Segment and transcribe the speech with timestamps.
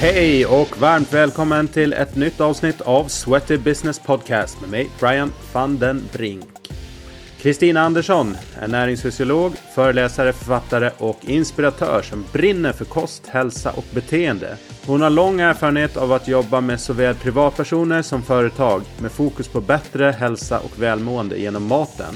[0.00, 5.32] Hej och varmt välkommen till ett nytt avsnitt av Sweaty Business Podcast med mig Brian
[5.52, 6.59] van den Brink.
[7.42, 14.56] Kristina Andersson är näringsfysiolog, föreläsare, författare och inspiratör som brinner för kost, hälsa och beteende.
[14.86, 19.60] Hon har lång erfarenhet av att jobba med såväl privatpersoner som företag med fokus på
[19.60, 22.14] bättre hälsa och välmående genom maten.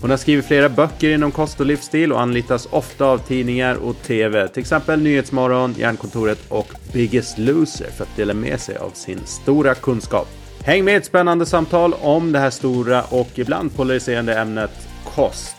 [0.00, 4.02] Hon har skrivit flera böcker inom kost och livsstil och anlitas ofta av tidningar och
[4.02, 9.20] TV, till exempel Nyhetsmorgon, Järnkontoret och Biggest Loser för att dela med sig av sin
[9.26, 10.43] stora kunskap.
[10.64, 15.56] Häng med i ett spännande samtal om det här stora och ibland polariserande ämnet kost.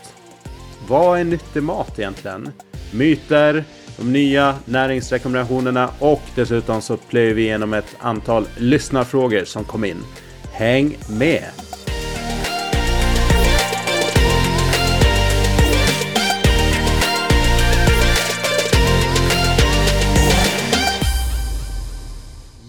[0.88, 2.52] Vad är nyttig mat egentligen?
[2.92, 3.64] Myter,
[3.96, 10.02] de nya näringsrekommendationerna och dessutom så plöjer vi igenom ett antal lyssnarfrågor som kom in.
[10.52, 11.65] Häng med!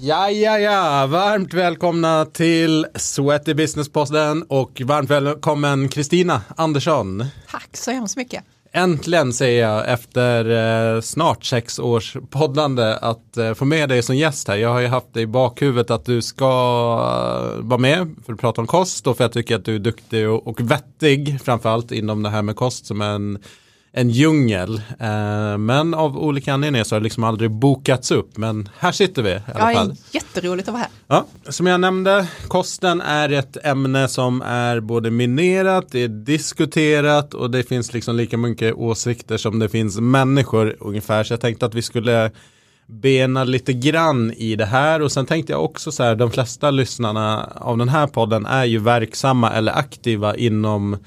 [0.08, 7.26] Ja, ja, ja, varmt välkomna till Sweaty Business-podden och varmt välkommen Kristina Andersson.
[7.52, 8.44] Tack så hemskt mycket.
[8.72, 10.46] Äntligen säger jag efter
[10.96, 14.56] eh, snart sex års poddande att eh, få med dig som gäst här.
[14.56, 18.40] Jag har ju haft dig i bakhuvudet att du ska eh, vara med för att
[18.40, 21.42] prata om kost och för att jag tycker att du är duktig och, och vettig
[21.42, 23.40] framförallt inom det här med kost som en
[23.98, 24.82] en djungel.
[25.00, 28.38] Eh, men av olika anledningar så har det liksom aldrig bokats upp.
[28.38, 29.96] Men här sitter vi i alla ja, fall.
[30.12, 30.92] Jätteroligt att vara här.
[31.08, 37.34] Ja, som jag nämnde, kosten är ett ämne som är både minerat, det är diskuterat
[37.34, 41.24] och det finns liksom lika mycket åsikter som det finns människor ungefär.
[41.24, 42.32] Så jag tänkte att vi skulle
[42.88, 46.72] bena lite grann i det här och sen tänkte jag också så här, de flesta
[46.72, 50.98] lyssnarna av den här podden är ju verksamma eller aktiva inom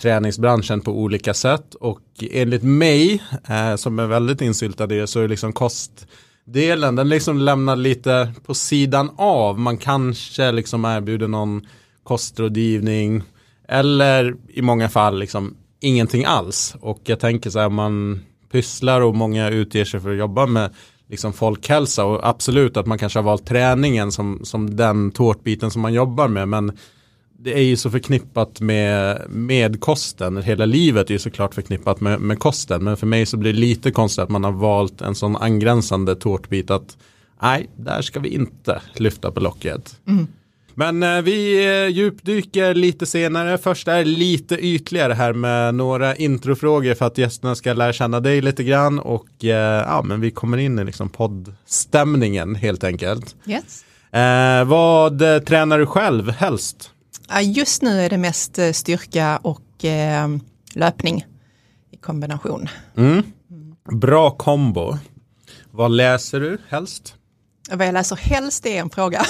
[0.00, 1.74] träningsbranschen på olika sätt.
[1.74, 7.08] Och enligt mig eh, som är väldigt insyltad i det så är liksom kostdelen den
[7.08, 9.58] liksom lämnar lite på sidan av.
[9.58, 11.66] Man kanske liksom erbjuder någon
[12.02, 13.22] kostrådgivning
[13.68, 16.76] eller i många fall liksom ingenting alls.
[16.80, 18.20] Och jag tänker så här man
[18.52, 20.70] pysslar och många utger sig för att jobba med
[21.08, 22.04] liksom folkhälsa.
[22.04, 26.28] Och absolut att man kanske har valt träningen som, som den tårtbiten som man jobbar
[26.28, 26.48] med.
[26.48, 26.78] Men
[27.38, 30.42] det är ju så förknippat med, med kosten.
[30.42, 32.84] Hela livet är ju såklart förknippat med, med kosten.
[32.84, 36.16] Men för mig så blir det lite konstigt att man har valt en sån angränsande
[36.16, 36.96] tårtbit att
[37.42, 40.00] nej, där ska vi inte lyfta på locket.
[40.08, 40.26] Mm.
[40.74, 43.58] Men eh, vi eh, djupdyker lite senare.
[43.58, 48.40] Först är lite ytligare här med några introfrågor för att gästerna ska lära känna dig
[48.40, 53.36] lite grann och eh, ja, men vi kommer in i liksom poddstämningen helt enkelt.
[53.46, 53.84] Yes.
[54.10, 56.90] Eh, vad tränar du själv helst?
[57.42, 60.28] Just nu är det mest eh, styrka och eh,
[60.72, 61.26] löpning
[61.90, 62.68] i kombination.
[62.96, 63.22] Mm.
[63.92, 64.98] Bra kombo.
[65.70, 67.14] Vad läser du helst?
[67.70, 69.24] Vad jag läser helst är en fråga.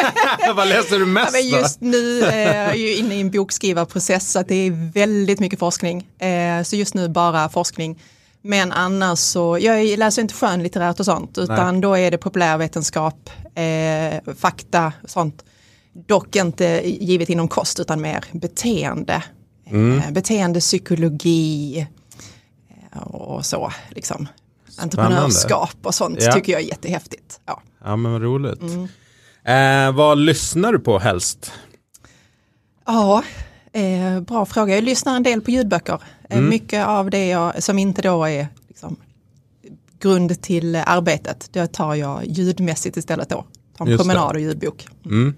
[0.56, 4.38] Vad läser du mest ja, Just nu är jag ju inne i en bokskrivarprocess så
[4.38, 6.08] att det är väldigt mycket forskning.
[6.18, 8.02] Eh, så just nu bara forskning.
[8.42, 11.82] Men annars så, jag läser inte skönlitterärt och sånt utan Nej.
[11.82, 13.30] då är det populärvetenskap,
[14.36, 15.44] fakta och sånt.
[15.92, 19.22] Dock inte givet inom kost utan mer beteende.
[19.66, 19.98] Mm.
[19.98, 21.86] Eh, beteendepsykologi
[22.92, 23.72] eh, och så.
[23.90, 24.28] Liksom.
[24.78, 26.32] Entreprenörskap och sånt ja.
[26.32, 27.40] tycker jag är jättehäftigt.
[27.46, 28.60] Ja, ja men vad roligt.
[28.62, 28.88] Mm.
[29.44, 31.52] Eh, vad lyssnar du på helst?
[32.86, 33.22] Ja,
[33.72, 34.74] eh, bra fråga.
[34.74, 35.98] Jag lyssnar en del på ljudböcker.
[36.28, 36.50] Eh, mm.
[36.50, 38.96] Mycket av det jag, som inte då är liksom,
[40.00, 43.44] grund till arbetet, det tar jag ljudmässigt istället då.
[43.76, 44.86] Ta en promenad och ljudbok.
[45.04, 45.34] Mm.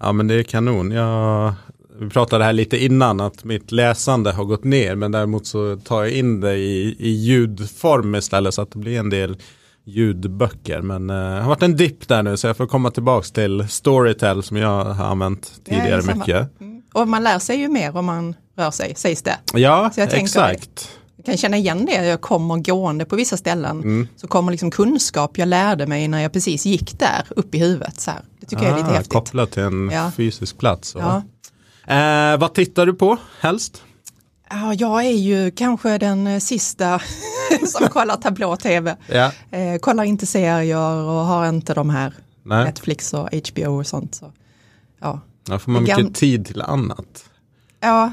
[0.00, 0.90] Ja men det är kanon.
[0.90, 1.52] Jag,
[2.00, 6.04] vi pratade här lite innan att mitt läsande har gått ner men däremot så tar
[6.04, 9.36] jag in det i, i ljudform istället så att det blir en del
[9.84, 10.80] ljudböcker.
[10.80, 13.68] Men uh, det har varit en dipp där nu så jag får komma tillbaka till
[13.68, 16.60] Storytel som jag har använt tidigare ja, mycket.
[16.60, 16.82] Mm.
[16.92, 19.38] Och man lär sig ju mer om man rör sig, sägs det.
[19.54, 20.97] Ja, exakt.
[21.18, 24.08] Jag kan känna igen det, jag kommer gående på vissa ställen mm.
[24.16, 28.00] så kommer liksom kunskap jag lärde mig när jag precis gick där upp i huvudet.
[28.00, 28.20] Så här.
[28.40, 29.12] Det tycker ah, jag är lite ah, häftigt.
[29.12, 30.12] Kopplat till en ja.
[30.16, 30.96] fysisk plats.
[30.98, 31.22] Ja.
[31.94, 33.82] Eh, vad tittar du på helst?
[34.50, 37.00] Ja, jag är ju kanske den eh, sista
[37.66, 38.96] som kollar tablå-tv.
[39.06, 39.32] Ja.
[39.50, 42.64] Eh, kollar inte serier och har inte de här Nej.
[42.64, 44.14] Netflix och HBO och sånt.
[44.14, 44.32] Så,
[45.00, 45.20] ja.
[45.48, 47.24] ja, får man mycket tid till annat?
[47.80, 48.12] Ja,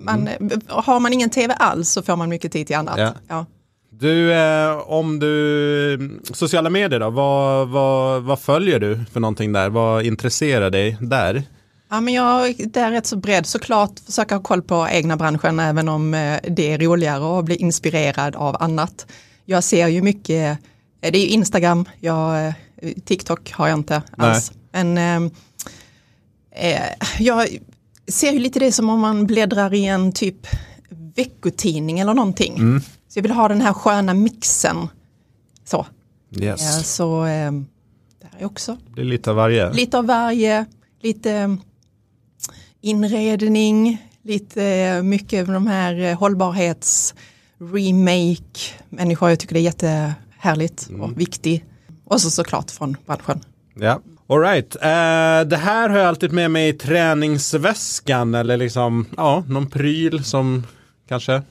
[0.00, 0.60] man, mm.
[0.66, 2.98] Har man ingen tv alls så får man mycket tid till annat.
[2.98, 3.14] Ja.
[3.28, 3.46] ja.
[3.90, 9.68] Du, eh, om du, sociala medier då, vad, vad, vad följer du för någonting där?
[9.68, 11.42] Vad intresserar dig där?
[11.90, 15.60] Ja, men jag det är rätt så bredd såklart, försöka ha koll på egna branschen
[15.60, 19.06] även om eh, det är roligare att bli inspirerad av annat.
[19.44, 20.58] Jag ser ju mycket,
[21.00, 22.52] eh, det är ju Instagram jag
[23.04, 24.52] TikTok har jag inte alls.
[24.72, 25.30] Men eh,
[26.50, 26.82] eh,
[27.18, 27.48] jag
[28.10, 30.46] ser ju lite det som om man bläddrar i en typ
[31.16, 32.56] veckotidning eller någonting.
[32.56, 32.80] Mm.
[32.80, 34.88] Så jag vill ha den här sköna mixen.
[35.64, 35.86] Så.
[36.40, 36.60] Yes.
[36.60, 37.52] Ja, så eh,
[38.20, 38.76] där är också.
[38.94, 39.72] Det är lite av varje.
[39.72, 40.64] Lite av varje,
[41.00, 41.54] lite eh,
[42.80, 47.14] inredning, lite eh, mycket av de här hållbarhets
[47.58, 49.28] remake människor.
[49.28, 51.00] Jag tycker det är jättehärligt mm.
[51.00, 51.64] och viktigt.
[52.04, 53.40] Och så såklart från branschen.
[53.74, 54.00] Ja.
[54.30, 59.70] Alright, uh, det här har jag alltid med mig i träningsväskan eller liksom, ja, någon
[59.70, 60.66] pryl som
[61.08, 61.42] kanske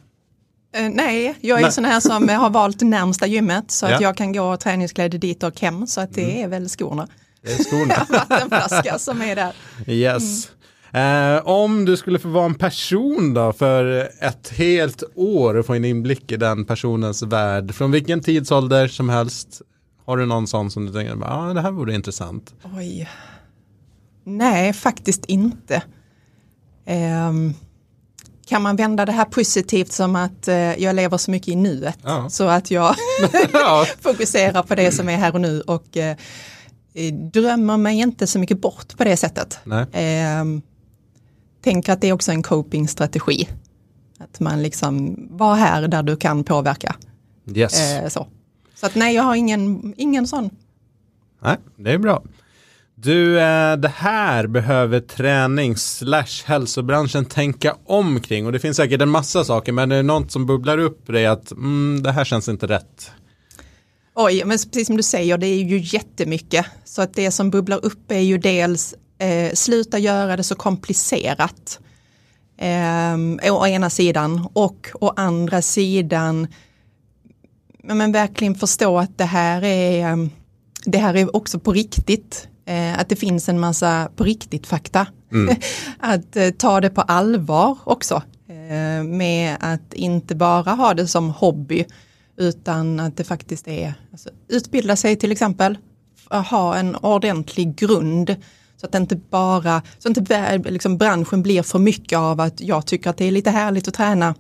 [0.77, 1.71] Uh, nej, jag är nej.
[1.71, 3.95] sån här som har valt närmsta gymmet så ja.
[3.95, 6.43] att jag kan gå träningskläder dit och hem så att det mm.
[6.43, 7.07] är väl skorna.
[7.41, 8.07] Det är skorna.
[8.29, 9.53] Vattenflaska som är där.
[9.87, 10.49] Yes.
[10.91, 11.35] Mm.
[11.35, 15.73] Uh, om du skulle få vara en person då för ett helt år och få
[15.73, 19.61] en inblick i den personens värld från vilken tidsålder som helst
[20.09, 22.53] har du någon sån som du tänker, ja ah, det här vore intressant?
[22.77, 23.09] Oj.
[24.23, 25.83] Nej, faktiskt inte.
[27.29, 27.53] Um,
[28.47, 31.97] kan man vända det här positivt som att uh, jag lever så mycket i nuet
[32.03, 32.29] ja.
[32.29, 32.95] så att jag
[34.01, 38.61] fokuserar på det som är här och nu och uh, drömmer mig inte så mycket
[38.61, 39.59] bort på det sättet.
[39.65, 40.61] Um,
[41.63, 43.47] tänker att det är också en coping-strategi.
[44.19, 46.95] Att man liksom var här där du kan påverka.
[47.55, 48.01] Yes.
[48.03, 48.27] Uh, så.
[48.79, 50.49] Så att nej, jag har ingen, ingen sån.
[51.41, 52.23] Nej, det är bra.
[52.95, 59.09] Du, eh, det här behöver träning slash hälsobranschen tänka omkring och det finns säkert en
[59.09, 62.49] massa saker men det är något som bubblar upp det att mm, det här känns
[62.49, 63.11] inte rätt.
[64.15, 66.65] Oj, men precis som du säger, det är ju jättemycket.
[66.85, 71.79] Så att det som bubblar upp är ju dels eh, sluta göra det så komplicerat.
[72.57, 76.47] Eh, å ena sidan och å andra sidan
[77.95, 80.29] men verkligen förstå att det här är, ehm,
[80.85, 82.47] det här är också på riktigt.
[82.65, 85.07] Eh, att det finns en massa på riktigt fakta.
[85.31, 85.55] Mm.
[85.99, 88.23] att eh, ta det på allvar också.
[88.49, 91.85] Eh, med att inte bara ha det som hobby
[92.37, 95.77] utan att det faktiskt är, alltså, utbilda sig till exempel,
[96.29, 98.35] ha en ordentlig grund
[98.77, 102.85] så att inte bara, så att inte liksom, branschen blir för mycket av att jag
[102.85, 104.35] tycker att det är lite härligt att träna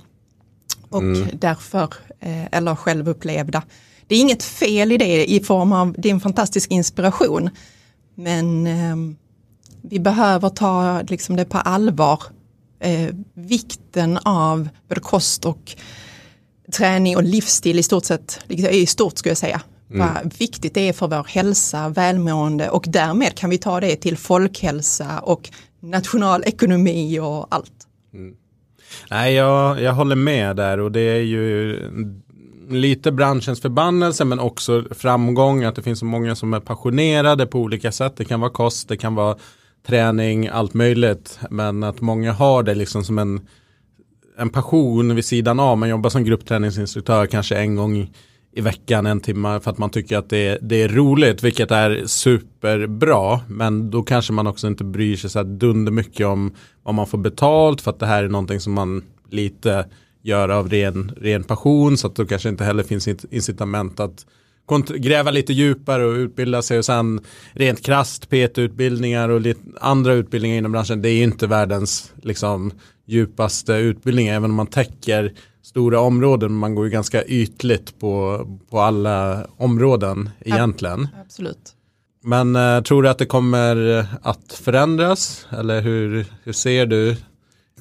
[0.89, 1.27] och mm.
[1.33, 3.63] därför, eh, eller självupplevda.
[4.07, 7.49] Det är inget fel i det i form av, det är en fantastisk inspiration.
[8.15, 8.95] Men eh,
[9.81, 12.23] vi behöver ta liksom, det på allvar.
[12.79, 15.75] Eh, vikten av både kost och
[16.71, 19.61] träning och livsstil i stort sett, liksom, i stort skulle jag säga.
[19.91, 20.07] Mm.
[20.07, 24.17] Vad viktigt det är för vår hälsa, välmående och därmed kan vi ta det till
[24.17, 25.49] folkhälsa och
[25.79, 27.87] nationalekonomi och allt.
[28.13, 28.35] Mm.
[29.09, 31.79] Nej, jag, jag håller med där och det är ju
[32.69, 37.59] lite branschens förbannelse men också framgång att det finns så många som är passionerade på
[37.59, 38.13] olika sätt.
[38.17, 39.37] Det kan vara kost, det kan vara
[39.87, 41.39] träning, allt möjligt.
[41.49, 43.47] Men att många har det liksom som en,
[44.37, 45.77] en passion vid sidan av.
[45.77, 48.13] Man jobbar som gruppträningsinstruktör kanske en gång
[48.51, 52.03] i veckan en timme för att man tycker att det, det är roligt vilket är
[52.05, 53.39] superbra.
[53.47, 56.53] Men då kanske man också inte bryr sig så dunder mycket om
[56.83, 59.85] vad man får betalt för att det här är någonting som man lite
[60.21, 61.97] gör av ren, ren passion.
[61.97, 64.25] Så att då kanske inte heller finns incitament att
[64.97, 66.77] gräva lite djupare och utbilda sig.
[66.77, 67.21] Och sen
[67.53, 72.71] rent krast PT-utbildningar och lite andra utbildningar inom branschen det är inte världens liksom
[73.05, 76.53] djupaste utbildning även om man täcker stora områden.
[76.53, 81.07] Man går ju ganska ytligt på, på alla områden egentligen.
[81.25, 81.75] Absolut.
[82.23, 85.47] Men uh, tror du att det kommer att förändras?
[85.49, 87.15] Eller hur, hur ser du?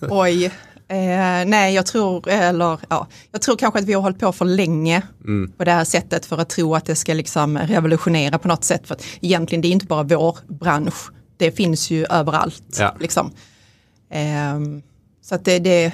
[0.01, 0.45] Oj,
[0.89, 4.45] eh, nej jag tror, eller, ja, jag tror kanske att vi har hållit på för
[4.45, 5.53] länge mm.
[5.53, 8.87] på det här sättet för att tro att det ska liksom revolutionera på något sätt.
[8.87, 12.77] För att egentligen det är inte bara vår bransch, det finns ju överallt.
[12.79, 12.97] Ja.
[13.01, 13.33] Liksom.
[14.11, 14.59] Eh,
[15.23, 15.93] så att det, det,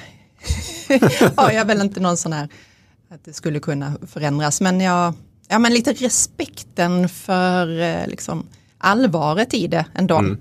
[1.35, 2.49] har jag väl inte någon sån här
[3.09, 4.61] att det skulle kunna förändras.
[4.61, 5.13] Men, jag,
[5.47, 8.47] ja, men lite respekten för eh, liksom,
[8.77, 10.17] allvaret i det ändå.
[10.17, 10.37] Mm.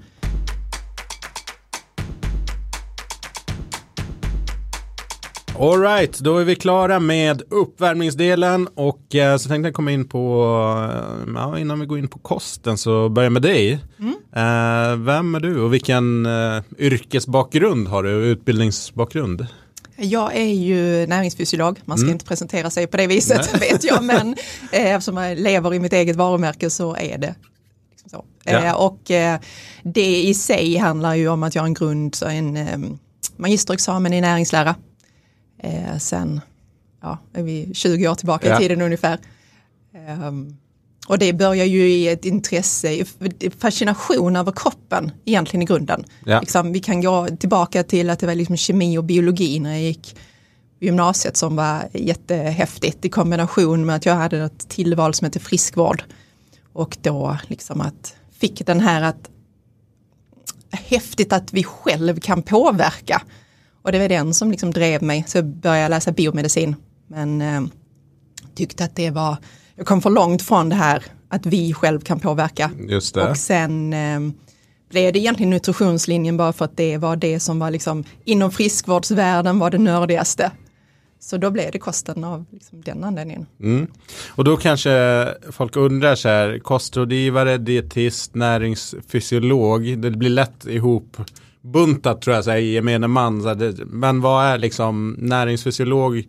[5.58, 10.44] Alright, då är vi klara med uppvärmningsdelen och eh, så tänkte jag komma in på,
[10.92, 13.84] eh, ja, innan vi går in på kosten så börjar med dig.
[13.98, 14.14] Mm.
[14.32, 19.46] Eh, vem är du och vilken eh, yrkesbakgrund har du, utbildningsbakgrund?
[19.96, 22.12] Jag är ju näringsfysiolog, man ska mm.
[22.12, 23.70] inte presentera sig på det viset Nej.
[23.72, 24.36] vet jag, men
[24.72, 27.34] eh, eftersom jag lever i mitt eget varumärke så är det
[27.90, 28.24] liksom så.
[28.44, 28.64] Ja.
[28.64, 29.40] Eh, och eh,
[29.82, 32.78] det i sig handlar ju om att jag har en grund, en eh,
[33.36, 34.74] magisterexamen i näringslära.
[35.58, 36.40] Eh, sen,
[37.02, 38.56] ja, är vi 20 år tillbaka ja.
[38.56, 39.18] i tiden ungefär.
[39.94, 40.56] Ehm,
[41.06, 43.04] Och det börjar ju i ett intresse,
[43.58, 46.04] fascination över kroppen egentligen i grunden.
[46.26, 46.40] Ja.
[46.40, 49.82] Liksom, vi kan gå tillbaka till att det var liksom kemi och biologi när jag
[49.82, 50.16] gick
[50.80, 56.02] gymnasiet som var jättehäftigt i kombination med att jag hade ett tillval som heter friskvård.
[56.72, 59.30] Och då liksom att fick den här att
[60.70, 63.22] häftigt att vi själv kan påverka.
[63.82, 66.76] Och det var den som liksom drev mig, så jag började läsa biomedicin.
[67.06, 67.62] Men eh,
[68.54, 69.36] tyckte att det var,
[69.76, 72.70] jag kom för långt från det här att vi själv kan påverka.
[72.88, 73.30] Just det.
[73.30, 74.20] Och sen eh,
[74.90, 79.58] blev det egentligen nutritionslinjen bara för att det var det som var liksom inom friskvårdsvärlden
[79.58, 80.50] var det nördigaste.
[81.20, 83.46] Så då blev det kosten av liksom den anledningen.
[83.60, 83.86] Mm.
[84.28, 91.16] Och då kanske folk undrar så här, kostrådgivare, dietist, näringsfysiolog, det blir lätt ihop
[91.60, 93.42] buntat tror jag, så här, i gemene man.
[93.42, 96.24] Så här, men vad är liksom näringsfysiolog?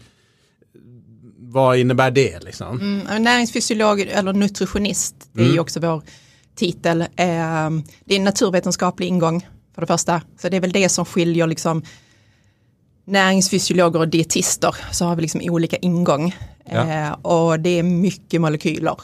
[1.56, 2.80] Vad innebär det liksom?
[2.82, 6.02] Mm, näringsfysiolog eller nutritionist, det är ju också vår
[6.56, 7.02] titel.
[7.02, 7.08] Eh,
[8.06, 10.22] det är en naturvetenskaplig ingång för det första.
[10.42, 11.84] Så det är väl det som skiljer liksom
[13.06, 16.36] näringsfysiologer och dietister så har vi liksom olika ingång.
[16.72, 16.90] Ja.
[16.90, 18.96] Eh, och det är mycket molekyler.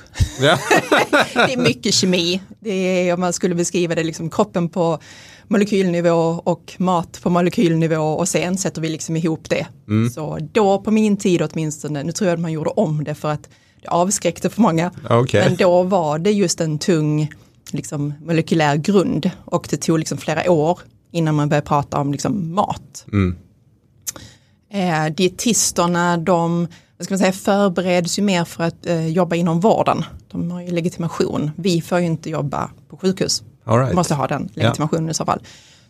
[0.41, 0.57] Ja.
[1.33, 2.41] det är mycket kemi.
[2.59, 4.99] Det är om man skulle beskriva det liksom kroppen på
[5.51, 9.67] molekylnivå och mat på molekylnivå och sen sätter vi liksom ihop det.
[9.87, 10.09] Mm.
[10.09, 13.31] Så då på min tid åtminstone, nu tror jag att man gjorde om det för
[13.31, 13.49] att
[13.81, 14.91] det avskräckte för många.
[15.09, 15.45] Okej.
[15.47, 17.31] Men då var det just en tung
[17.71, 20.79] liksom, molekylär grund och det tog liksom flera år
[21.11, 23.05] innan man började prata om liksom, mat.
[23.11, 23.35] Mm.
[24.73, 26.67] Eh, dietisterna de
[26.97, 30.03] vad ska man säga, förbereds ju mer för att eh, jobba inom vården.
[30.27, 31.51] De har ju legitimation.
[31.55, 33.43] Vi får ju inte jobba på sjukhus.
[33.65, 33.93] Right.
[33.93, 35.39] Måste ha den legitimationen i så fall.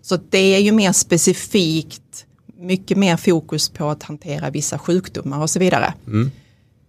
[0.01, 2.25] Så det är ju mer specifikt,
[2.57, 5.93] mycket mer fokus på att hantera vissa sjukdomar och så vidare.
[6.07, 6.31] Mm.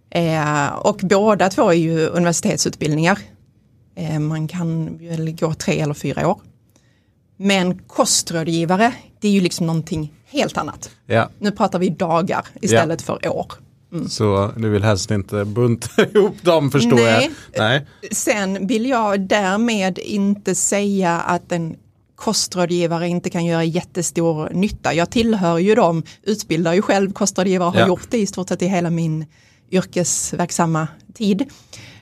[0.09, 3.19] Eh, och båda två är ju universitetsutbildningar.
[3.95, 6.39] Eh, man kan väl gå tre eller fyra år.
[7.37, 10.89] Men kostrådgivare, det är ju liksom någonting helt annat.
[11.05, 13.53] Ja, Nu pratar vi dagar istället för år.
[14.09, 17.29] Så du vill helst inte bunta ihop dem förstår Nej.
[17.53, 17.59] jag.
[17.63, 17.85] Nej.
[18.11, 21.75] Sen vill jag därmed inte säga att en
[22.15, 24.93] kostrådgivare inte kan göra jättestor nytta.
[24.93, 27.87] Jag tillhör ju dem, utbildar ju själv kostrådgivare och har Ja.
[27.87, 29.25] gjort det i stort sett i hela min
[29.71, 31.45] yrkesverksamma tid.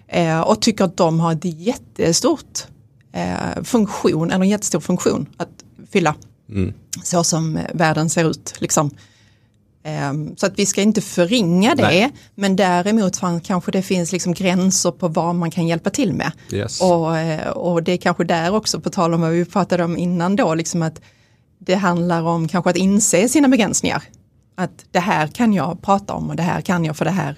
[0.08, 2.60] Eh, och tycker att de har ett jättestort
[3.14, 5.50] eh, funktion, en jättestor funktion att
[5.92, 6.16] fylla.
[6.50, 6.74] Mm.
[7.04, 8.54] Så som världen ser ut.
[8.60, 8.92] Liksom.
[9.84, 12.12] Ehm, Så att vi ska inte förringa det, Nej.
[12.36, 16.32] men däremot kanske det finns liksom gränser på vad man kan hjälpa till med.
[16.52, 16.82] Yes.
[16.82, 19.98] Och, eh, och det är kanske där också, på tal om vad vi pratade om
[19.98, 21.02] innan då, liksom att
[21.60, 24.04] det handlar om kanske att inse sina begränsningar.
[24.56, 27.36] Att det här kan jag prata om och det här kan jag för det här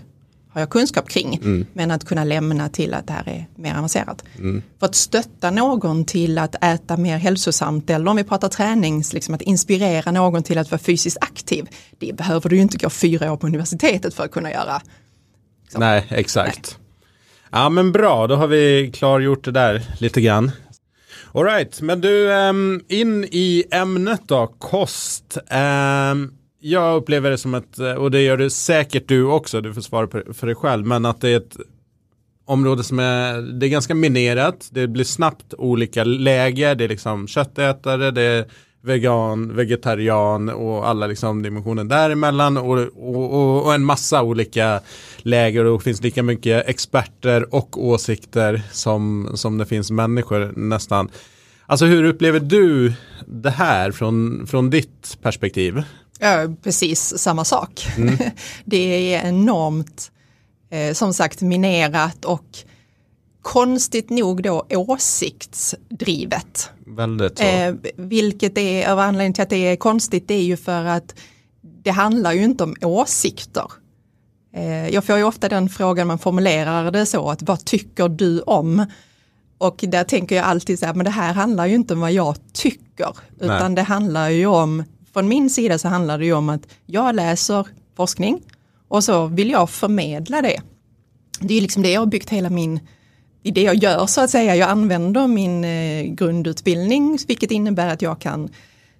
[0.54, 1.36] har jag kunskap kring.
[1.36, 1.66] Mm.
[1.74, 4.24] Men att kunna lämna till att det här är mer avancerat.
[4.80, 9.36] För att stötta någon till att äta mer hälsosamt eller om vi pratar tränings, liksom
[9.36, 11.68] att inspirera någon till att vara fysiskt aktiv.
[12.00, 14.82] Det behöver du ju inte gå fyra år på universitetet för att kunna göra.
[15.76, 16.78] Nej, exakt.
[17.52, 20.52] Ja men bra, då har vi klargjort det där lite grann.
[21.34, 25.38] Alright, men du, ehm, in i ämnet då, kost.
[25.48, 26.32] Ehm,
[26.64, 29.82] jag upplever det som ett, eh, och det gör det säkert du också, du får
[29.82, 31.58] svara för dig själv, men att det är ett
[32.46, 37.28] område som är, det är ganska minerat, det blir snabbt olika läger, det är liksom
[37.28, 38.46] köttätare, det är
[38.82, 44.80] vegan, vegetarian och alla liksom dimensioner däremellan och, och, och, och en massa olika
[45.18, 51.10] läger och det finns lika mycket experter och åsikter som, som det finns människor nästan.
[51.66, 52.94] Alltså hur upplever du
[53.26, 55.84] det här från, från ditt perspektiv?
[56.20, 57.88] Ja, precis samma sak.
[58.66, 60.12] det är enormt,
[60.70, 62.58] eh, som sagt, minerat och
[63.42, 66.70] konstigt nog då åsiktsdrivet.
[66.86, 67.44] Väldigt så.
[67.44, 71.16] Eh, vilket är, av anledningen till att det är konstigt, det är ju för att
[71.84, 73.66] det handlar ju inte om åsikter.
[74.56, 78.42] Eh, jag får ju ofta den frågan, man formulerar det så, att vad tycker du
[78.42, 78.86] om?
[79.64, 82.12] Och där tänker jag alltid så här, men det här handlar ju inte om vad
[82.12, 86.50] jag tycker, utan det handlar ju om, från min sida så handlar det ju om
[86.50, 87.68] att jag läser
[87.98, 88.42] forskning
[88.88, 90.62] och så vill jag förmedla det.
[91.40, 92.80] Det är liksom det jag har byggt hela min,
[93.44, 94.56] i det jag gör så att säga.
[94.56, 98.50] Jag använder min eh, grundutbildning, vilket innebär att jag kan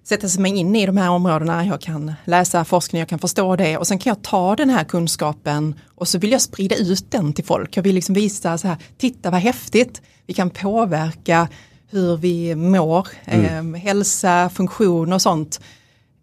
[0.04, 3.78] sätta mig in i de här områdena, jag kan läsa forskning, jag kan förstå det
[3.78, 7.32] och sen kan jag ta den här kunskapen och så vill jag sprida ut den
[7.32, 7.76] till folk.
[7.76, 11.48] Jag vill liksom visa så här, titta vad häftigt, vi kan påverka
[11.90, 15.60] hur vi mår, eh, hälsa, funktion och sånt.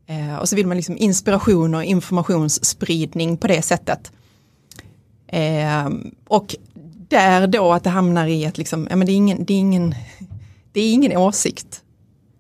[0.07, 4.11] Eh, och så vill man liksom inspiration och informationsspridning på det sättet.
[5.27, 5.89] Eh,
[6.27, 6.55] och
[7.07, 9.59] där då att det hamnar i att liksom, ja, men det, är ingen, det, är
[9.59, 9.95] ingen,
[10.71, 11.80] det är ingen åsikt.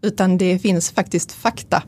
[0.01, 1.83] Utan det finns faktiskt fakta.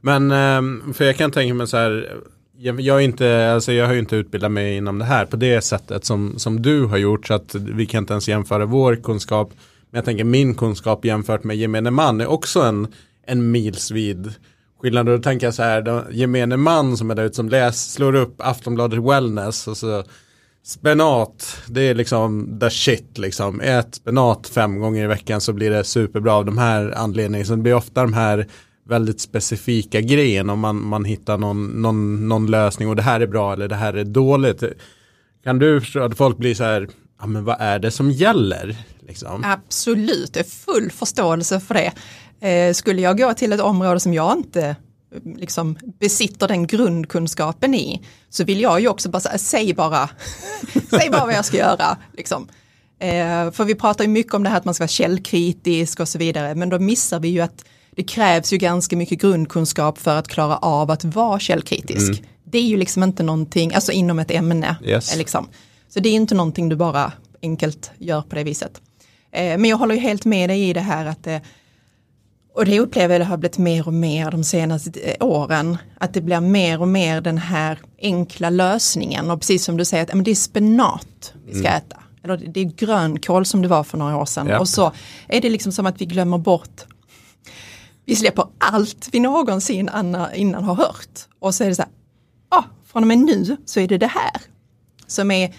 [0.00, 2.20] Men, ehm, för jag kan tänka mig så här,
[2.58, 5.60] jag, jag, inte, alltså jag har ju inte utbildat mig inom det här på det
[5.60, 9.52] sättet som, som du har gjort så att vi kan inte ens jämföra vår kunskap.
[9.90, 12.86] Men jag tänker min kunskap jämfört med gemene man är också en,
[13.26, 14.34] en milsvid
[14.80, 15.08] skillnad.
[15.08, 18.14] Och Då tänker jag så här, gemene man som är där ute som läs, slår
[18.14, 20.04] upp Aftonbladet Wellness och så
[20.62, 23.60] Spenat, det är liksom the shit liksom.
[23.60, 27.46] Ät spenat fem gånger i veckan så blir det superbra av de här anledningarna.
[27.46, 28.46] Så det blir ofta de här
[28.88, 33.26] väldigt specifika grejen om man, man hittar någon, någon, någon lösning och det här är
[33.26, 34.62] bra eller det här är dåligt.
[35.44, 36.88] Kan du förstå att folk blir så här,
[37.20, 38.76] ja men vad är det som gäller?
[39.00, 39.44] Liksom?
[39.44, 41.92] Absolut, det är full förståelse för det.
[42.48, 44.76] Eh, skulle jag gå till ett område som jag inte
[45.36, 50.10] liksom besitter den grundkunskapen i så vill jag ju också bara säga, säg bara,
[50.90, 51.96] säg bara vad jag ska göra.
[52.16, 52.48] Liksom.
[52.98, 56.08] Eh, för vi pratar ju mycket om det här att man ska vara källkritisk och
[56.08, 60.16] så vidare men då missar vi ju att det krävs ju ganska mycket grundkunskap för
[60.16, 62.10] att klara av att vara källkritisk.
[62.10, 62.24] Mm.
[62.44, 64.76] Det är ju liksom inte någonting, alltså inom ett ämne.
[64.84, 65.16] Yes.
[65.16, 65.48] Liksom.
[65.88, 67.12] Så det är inte någonting du bara
[67.42, 68.80] enkelt gör på det viset.
[69.32, 71.40] Eh, men jag håller ju helt med dig i det här att det,
[72.54, 76.20] och det upplever jag har blivit mer och mer de senaste eh, åren, att det
[76.20, 80.30] blir mer och mer den här enkla lösningen och precis som du säger, att det
[80.30, 81.76] är spenat vi ska mm.
[81.76, 81.96] äta.
[82.24, 84.48] Eller det är grönkål som det var för några år sedan.
[84.48, 84.60] Yep.
[84.60, 84.92] Och så
[85.28, 86.86] är det liksom som att vi glömmer bort
[88.10, 89.90] vi släpper allt vi någonsin
[90.34, 91.28] innan har hört.
[91.38, 91.90] Och så är det så här,
[92.48, 94.40] ah, från och med nu så är det det här.
[95.06, 95.54] Som är,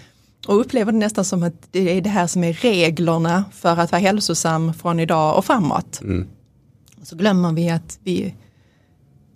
[0.48, 3.92] och upplever det nästan som att det är det här som är reglerna för att
[3.92, 6.02] vara hälsosam från idag och framåt.
[6.02, 6.28] Mm.
[7.04, 8.36] Så glömmer vi att vi,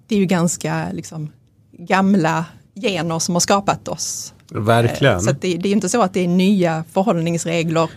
[0.07, 1.31] det är ju ganska liksom,
[1.71, 2.45] gamla
[2.75, 4.33] gener som har skapat oss.
[4.51, 5.21] Verkligen.
[5.21, 7.89] Så det, det är inte så att det är nya förhållningsregler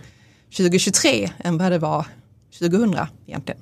[0.57, 2.07] 2023 än vad det var
[2.59, 3.61] 2000 egentligen.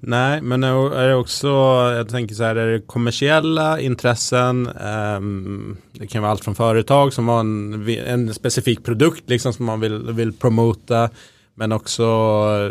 [0.00, 1.48] Nej, men är det också,
[1.96, 4.70] jag tänker så här, är det kommersiella intressen?
[4.80, 9.66] Um, det kan vara allt från företag som har en, en specifik produkt liksom som
[9.66, 11.10] man vill, vill promota.
[11.58, 12.02] Men också,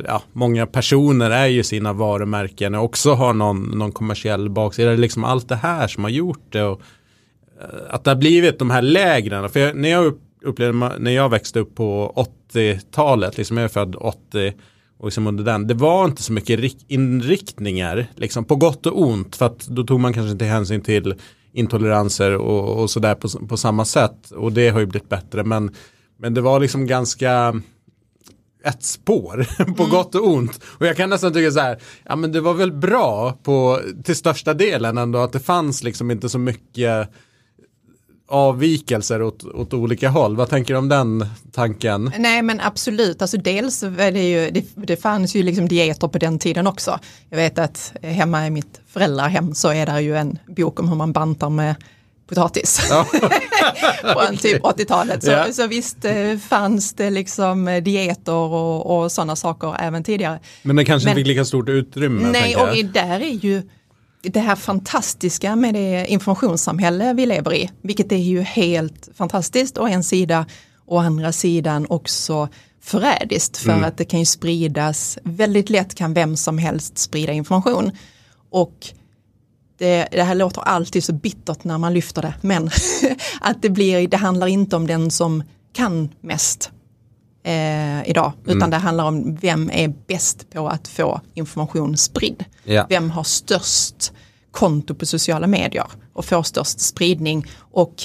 [0.05, 4.89] ja, många personer är ju sina varumärken och också har någon, någon kommersiell baksida.
[4.89, 6.63] Det är liksom allt det här som har gjort det.
[6.63, 6.81] Och,
[7.61, 9.49] eh, att det har blivit de här lägren.
[9.49, 12.13] För jag, när jag upplevde, när jag växte upp på
[12.53, 14.53] 80-talet, liksom jag är född 80
[14.97, 19.35] och liksom under den, det var inte så mycket inriktningar, liksom på gott och ont,
[19.35, 21.15] för att då tog man kanske inte hänsyn till
[21.53, 24.31] intoleranser och, och sådär på, på samma sätt.
[24.31, 25.71] Och det har ju blivit bättre, men,
[26.17, 27.61] men det var liksom ganska
[28.65, 29.89] ett spår på mm.
[29.89, 30.59] gott och ont.
[30.65, 34.15] Och jag kan nästan tycka så här, ja men det var väl bra på, till
[34.15, 37.09] största delen ändå att det fanns liksom inte så mycket
[38.27, 40.35] avvikelser åt, åt olika håll.
[40.35, 42.11] Vad tänker du om den tanken?
[42.17, 46.17] Nej men absolut, alltså dels är det ju, det, det fanns ju liksom dieter på
[46.17, 46.99] den tiden också.
[47.29, 50.95] Jag vet att hemma i mitt föräldrahem så är det ju en bok om hur
[50.95, 51.75] man bantar med
[52.27, 52.87] potatis.
[52.89, 53.05] Ja.
[54.01, 55.23] Från typ 80-talet.
[55.23, 55.53] Så, ja.
[55.53, 60.39] så visst eh, fanns det liksom eh, dieter och, och sådana saker även tidigare.
[60.61, 62.29] Men det kanske inte fick lika stort utrymme?
[62.31, 63.63] Nej, och där är ju
[64.21, 69.87] det här fantastiska med det informationssamhälle vi lever i, vilket är ju helt fantastiskt å
[69.87, 70.45] en sida,
[70.85, 72.49] å andra sidan också
[72.81, 73.83] förrädiskt för mm.
[73.83, 77.91] att det kan ju spridas, väldigt lätt kan vem som helst sprida information.
[78.49, 78.87] Och
[79.77, 82.69] det, det, här låter alltid så bittert när man lyfter det, men
[83.41, 86.71] att det blir, det handlar inte om den som kan mest
[87.43, 88.69] eh, idag, utan mm.
[88.69, 92.45] det handlar om vem är bäst på att få information spridd.
[92.63, 92.85] Ja.
[92.89, 94.13] Vem har störst
[94.51, 97.45] konto på sociala medier och får störst spridning.
[97.57, 98.03] Och,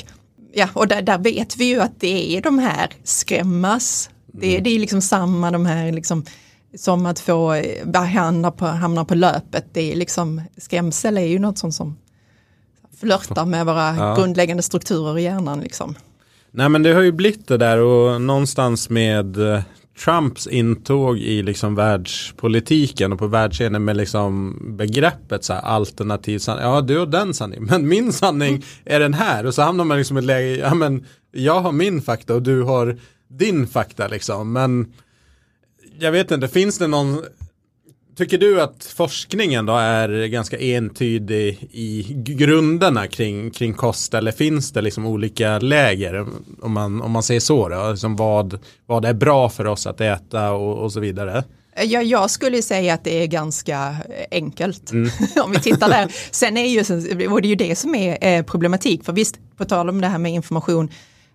[0.54, 4.64] ja, och där, där vet vi ju att det är de här skrämmas, det, mm.
[4.64, 6.24] det är liksom samma de här liksom,
[6.76, 9.64] som att få eh, hamna på, hamna på löpet.
[9.72, 11.96] Det är liksom, skrämsel är ju något sånt som
[13.00, 14.14] flörtar med våra ja.
[14.16, 15.60] grundläggande strukturer i hjärnan.
[15.60, 15.94] Liksom.
[16.50, 19.62] Nej men det har ju blivit det där och någonstans med eh,
[20.04, 26.64] Trumps intåg i liksom världspolitiken och på världsscenen med liksom begreppet så här alternativ sanning.
[26.64, 29.46] Ja, du har den sanningen, men min sanning är den här.
[29.46, 32.42] Och så hamnar man liksom i ett läge, ja men jag har min fakta och
[32.42, 34.52] du har din fakta liksom.
[34.52, 34.92] Men
[35.98, 37.24] jag vet inte, finns det någon
[38.16, 44.72] Tycker du att forskningen då är ganska entydig i grunderna kring, kring kost eller finns
[44.72, 46.26] det liksom olika läger
[46.62, 47.90] om man, om man säger så då?
[47.90, 51.44] Liksom vad, vad är bra för oss att äta och, och så vidare?
[51.76, 53.96] Ja, jag skulle säga att det är ganska
[54.30, 55.10] enkelt mm.
[55.44, 56.14] om vi tittar där.
[56.30, 56.80] Sen är ju,
[57.28, 60.18] och det är ju det som är problematik, för visst, på tal om det här
[60.18, 60.90] med information,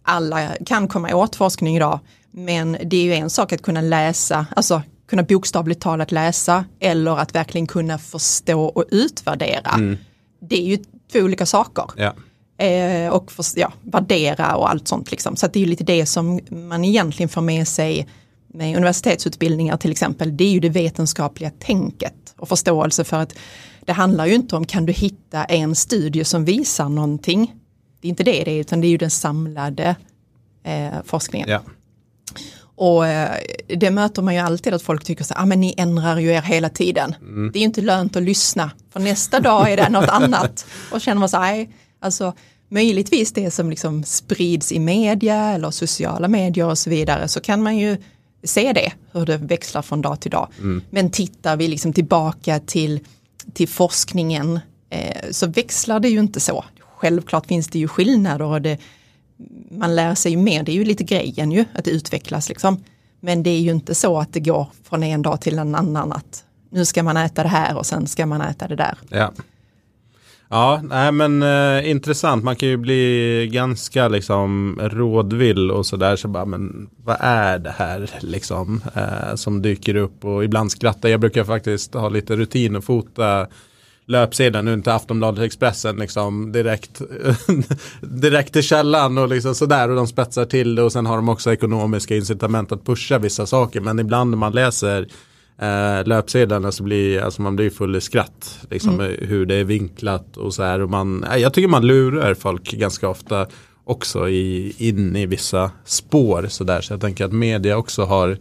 [0.06, 2.00] alla kan komma åt forskning idag.
[2.32, 7.18] Men det är ju en sak att kunna läsa, alltså kunna bokstavligt talat läsa eller
[7.18, 9.72] att verkligen kunna förstå och utvärdera.
[9.76, 9.98] Mm.
[10.42, 10.78] Det är ju
[11.12, 11.86] två olika saker.
[11.98, 12.14] Ja.
[12.66, 15.12] Eh, och för, ja, värdera och allt sånt.
[15.12, 15.36] Liksom.
[15.36, 18.08] Så det är ju lite det som man egentligen får med sig
[18.48, 20.38] med universitetsutbildningar till exempel.
[20.38, 23.34] Det är ju det vetenskapliga tänket och förståelse för att
[23.86, 27.54] det handlar ju inte om kan du hitta en studie som visar någonting.
[28.02, 29.96] Det är inte det det är utan det är ju den samlade
[30.64, 31.50] eh, forskningen.
[31.50, 31.62] Ja.
[32.76, 33.36] Och eh,
[33.68, 36.42] det möter man ju alltid att folk tycker så ah, men ni ändrar ju er
[36.42, 37.16] hela tiden.
[37.22, 37.52] Mm.
[37.52, 40.66] Det är ju inte lönt att lyssna, för nästa dag är det något annat.
[40.92, 41.68] Och känner man så här,
[42.00, 42.34] alltså
[42.70, 47.64] möjligtvis det som liksom sprids i media eller sociala medier och så vidare så kan
[47.64, 47.98] man ju
[48.44, 50.48] se det, hur det växlar från dag till dag.
[50.58, 50.82] Mm.
[50.90, 53.00] Men tittar vi liksom tillbaka till,
[53.54, 56.66] till forskningen eh, så växlar det ju inte så.
[56.98, 58.78] Självklart finns det ju skillnader och det,
[59.72, 62.84] man lär sig ju mer, det är ju lite grejen ju, att det utvecklas liksom.
[63.20, 66.12] Men det är ju inte så att det går från en dag till en annan
[66.12, 68.98] att nu ska man äta det här och sen ska man äta det där.
[69.10, 69.32] Ja.
[70.50, 72.44] Ja, nej men eh, intressant.
[72.44, 76.16] Man kan ju bli ganska liksom rådvill och sådär.
[76.16, 81.10] Så bara, men vad är det här liksom eh, som dyker upp och ibland skrattar.
[81.10, 83.48] Jag brukar faktiskt ha lite rutin och fota
[84.08, 87.02] löpsedeln, nu inte Aftonbladet Expressen liksom direkt,
[88.02, 91.30] direkt till källan och liksom sådär och de spetsar till det och sen har de
[91.30, 93.82] också ekonomiska incitament att pusha vissa saker.
[93.82, 95.08] Men ibland när man läser
[95.62, 99.16] eh, löpsedlarna så blir alltså man blir full i skratt liksom mm.
[99.20, 100.82] hur det är vinklat och så här.
[100.82, 103.48] Och man, jag tycker man lurar folk ganska ofta
[103.84, 108.38] också i, in i vissa spår så där så jag tänker att media också har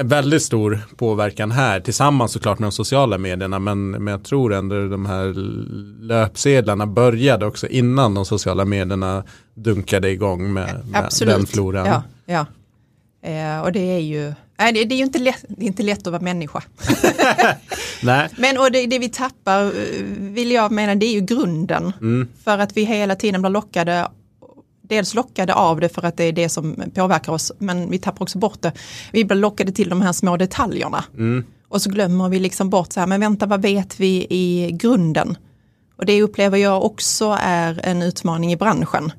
[0.00, 4.54] en väldigt stor påverkan här tillsammans såklart med de sociala medierna men, men jag tror
[4.54, 5.34] ändå de här
[6.02, 11.86] löpsedlarna började också innan de sociala medierna dunkade igång med, med den floran.
[11.86, 12.46] Ja, ja.
[13.30, 16.06] Eh, och det är ju Nej, det, är ju inte lätt, det är inte lätt
[16.06, 16.62] att vara människa.
[18.02, 18.28] Nej.
[18.36, 19.70] Men och det, det, vi tappar, eh,
[20.18, 21.92] vill jag mena, det är ju grunden.
[22.00, 22.28] Mm.
[22.44, 24.08] För att vi hela tiden blir lockade
[24.90, 28.22] dels lockade av det för att det är det som påverkar oss, men vi tappar
[28.22, 28.72] också bort det.
[29.12, 31.04] Vi blir lockade till de här små detaljerna.
[31.14, 31.44] Mm.
[31.68, 35.36] Och så glömmer vi liksom bort så här, men vänta, vad vet vi i grunden?
[35.96, 39.12] Och det upplever jag också är en utmaning i branschen.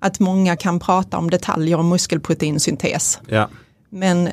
[0.00, 3.20] Att många kan prata om detaljer om muskelproteinsyntes.
[3.28, 3.48] Ja.
[3.88, 4.32] Men eh,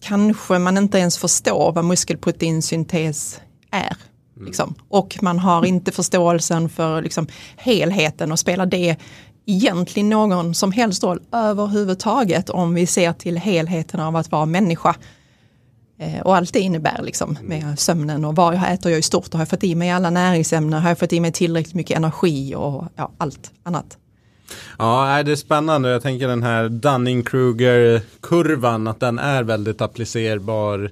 [0.00, 3.96] kanske man inte ens förstår vad muskelproteinsyntes är.
[4.36, 4.46] Mm.
[4.46, 4.74] Liksom.
[4.88, 8.96] Och man har inte förståelsen för liksom, helheten och spelar det
[9.46, 14.96] egentligen någon som helst roll överhuvudtaget om vi ser till helheten av att vara människa.
[15.98, 19.32] Eh, och allt det innebär liksom med sömnen och vad jag äter jag i stort.
[19.32, 20.82] Har jag fått i mig alla näringsämnen?
[20.82, 23.96] Har jag fått i mig tillräckligt mycket energi och ja, allt annat?
[24.78, 25.90] Ja, det är spännande.
[25.90, 30.90] Jag tänker den här Dunning-Kruger-kurvan, att den är väldigt applicerbar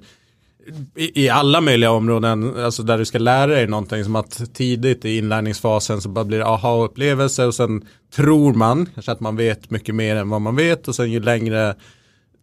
[0.94, 5.18] i, alla möjliga områden, alltså där du ska lära dig någonting som att tidigt i
[5.18, 9.94] inlärningsfasen så bara blir det aha-upplevelse och sen tror man kanske att man vet mycket
[9.94, 11.74] mer än vad man vet och sen ju längre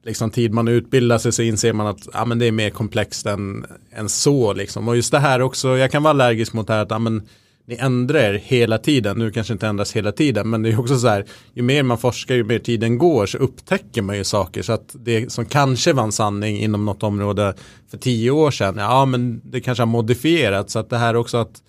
[0.05, 3.25] liksom, tid man utbildar sig så inser man att ja, men det är mer komplext
[3.25, 4.87] än, än så liksom.
[4.87, 7.27] Och just det här också, jag kan vara allergisk mot det här att ja, men,
[7.67, 9.17] ni ändrar er hela tiden.
[9.17, 11.97] Nu kanske inte ändras hela tiden, men det är också så här, ju mer man
[11.97, 14.61] forskar, ju mer tiden går så upptäcker man ju saker.
[14.61, 17.53] Så att det som kanske var en sanning inom något område
[17.91, 20.73] för tio år sedan, ja men det kanske har modifierats.
[20.73, 21.61] Så att det här också att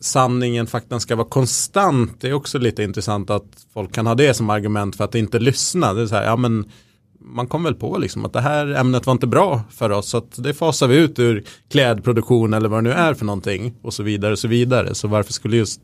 [0.00, 4.34] sanningen, faktan ska vara konstant, det är också lite intressant att folk kan ha det
[4.34, 5.92] som argument för att inte lyssna.
[5.94, 6.70] Det är så här, ja men
[7.20, 10.18] man kom väl på liksom att det här ämnet var inte bra för oss så
[10.18, 13.94] att det fasar vi ut ur klädproduktion eller vad det nu är för någonting och
[13.94, 14.94] så vidare och så vidare.
[14.94, 15.80] Så varför skulle just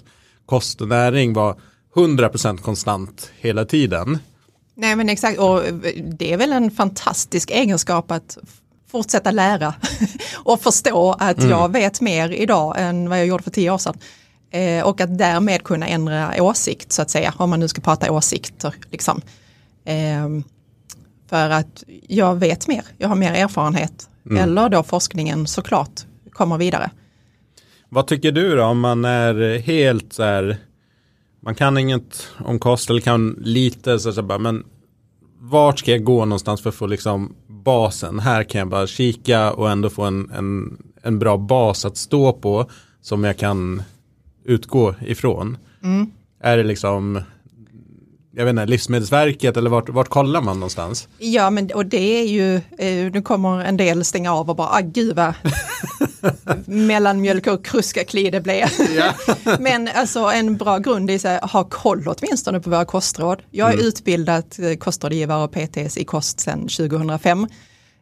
[0.47, 1.57] kost och näring vara
[1.95, 4.19] 100% konstant hela tiden?
[4.75, 5.63] Nej men exakt och
[6.19, 8.39] det är väl en fantastisk egenskap att
[8.91, 9.75] fortsätta lära
[10.35, 11.51] och förstå att mm.
[11.51, 13.99] jag vet mer idag än vad jag gjorde för tio år sedan.
[14.51, 18.13] Eh, och att därmed kunna ändra åsikt så att säga, om man nu ska prata
[18.13, 18.75] åsikter.
[18.91, 19.21] Liksom.
[19.85, 20.29] Eh,
[21.35, 24.09] för att jag vet mer, jag har mer erfarenhet.
[24.31, 24.43] Mm.
[24.43, 26.91] Eller då forskningen såklart kommer vidare.
[27.89, 30.57] Vad tycker du då om man är helt så här,
[31.41, 34.65] man kan inget om kost eller kan lite så, så bara, men
[35.39, 38.19] vart ska jag gå någonstans för att få liksom basen?
[38.19, 42.33] Här kan jag bara kika och ändå få en, en, en bra bas att stå
[42.33, 42.71] på
[43.01, 43.83] som jag kan
[44.45, 45.57] utgå ifrån.
[45.83, 46.11] Mm.
[46.41, 47.21] Är det liksom
[48.37, 51.09] jag vet inte, Livsmedelsverket eller vart, vart kollar man någonstans?
[51.19, 54.69] Ja men och det är ju, eh, nu kommer en del stänga av och bara,
[54.69, 55.35] ah, gud vad,
[56.67, 58.69] mellanmjölk och kruskakli det blev.
[58.97, 59.13] Ja.
[59.61, 63.43] Men alltså en bra grund är att ha koll åtminstone på våra kostråd.
[63.51, 67.47] Jag är utbildad eh, kostrådgivare och PTS i kost sedan 2005.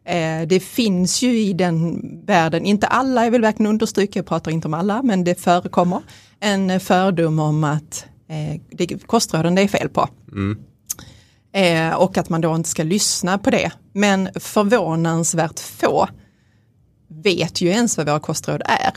[0.05, 4.51] Eh, det finns ju i den världen, inte alla, jag vill verkligen understryka, jag pratar
[4.51, 6.01] inte om alla, men det förekommer
[6.39, 10.09] en fördom om att eh, det, kostråden det är fel på.
[11.53, 13.71] Eh, och att man då inte ska lyssna på det.
[13.93, 16.07] Men förvånansvärt få
[17.07, 18.93] vet ju ens vad våra kostråd är.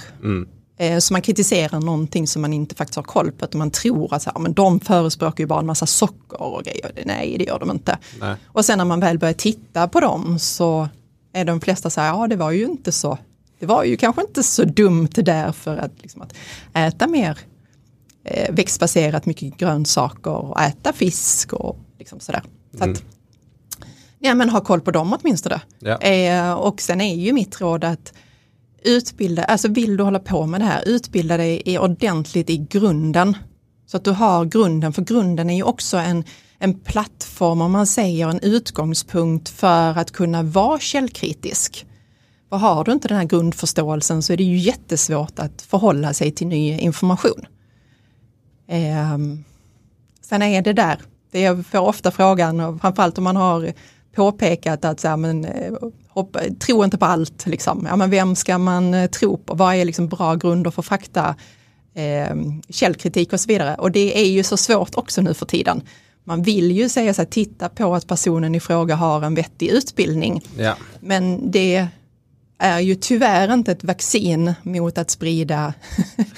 [0.78, 3.44] Eh, så man kritiserar någonting som man inte faktiskt har koll på.
[3.44, 6.64] Att man tror att så här, men de förespråkar ju bara en massa socker och
[6.64, 6.90] grejer.
[7.04, 7.98] Nej, det gör de inte.
[8.20, 8.36] Nej.
[8.46, 10.88] Och sen när man väl börjar titta på dem så
[11.32, 13.18] är de flesta så här, ja det var ju inte så.
[13.58, 16.34] Det var ju kanske inte så dumt där för att, liksom, att
[16.74, 17.38] äta mer
[18.26, 22.42] eh, växtbaserat, mycket grönsaker och äta fisk och liksom sådär.
[22.78, 23.02] Så att,
[24.18, 25.60] ja men ha koll på dem åtminstone.
[25.78, 25.98] Ja.
[25.98, 28.12] Eh, och sen är ju mitt råd att
[28.84, 33.36] utbilda, alltså vill du hålla på med det här, utbilda dig i ordentligt i grunden.
[33.86, 36.24] Så att du har grunden, för grunden är ju också en,
[36.58, 41.86] en plattform, om man säger en utgångspunkt för att kunna vara källkritisk.
[42.48, 46.30] För har du inte den här grundförståelsen så är det ju jättesvårt att förhålla sig
[46.30, 47.46] till ny information.
[48.68, 49.44] Ehm,
[50.20, 51.00] sen är det där,
[51.30, 53.72] det jag får ofta frågan, och framförallt om man har
[54.14, 55.72] påpekat att så här, men, eh,
[56.08, 57.86] hoppa, tro inte på allt, liksom.
[57.90, 61.34] ja, men vem ska man eh, tro på, vad är liksom bra grunder för fakta,
[61.94, 62.36] eh,
[62.68, 63.74] källkritik och så vidare.
[63.74, 65.82] Och det är ju så svårt också nu för tiden.
[66.24, 69.68] Man vill ju säga så här, titta på att personen i fråga har en vettig
[69.68, 70.42] utbildning.
[70.58, 70.76] Ja.
[71.00, 71.88] Men det
[72.58, 75.74] är ju tyvärr inte ett vaccin mot att sprida,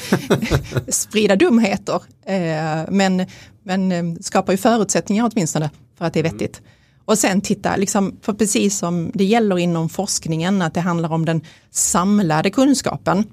[0.88, 2.02] sprida dumheter.
[2.26, 3.26] Eh, men,
[3.62, 6.62] men eh, skapar ju förutsättningar åtminstone för att det är vettigt.
[7.04, 11.24] Och sen titta, liksom, för precis som det gäller inom forskningen, att det handlar om
[11.24, 13.24] den samlade kunskapen,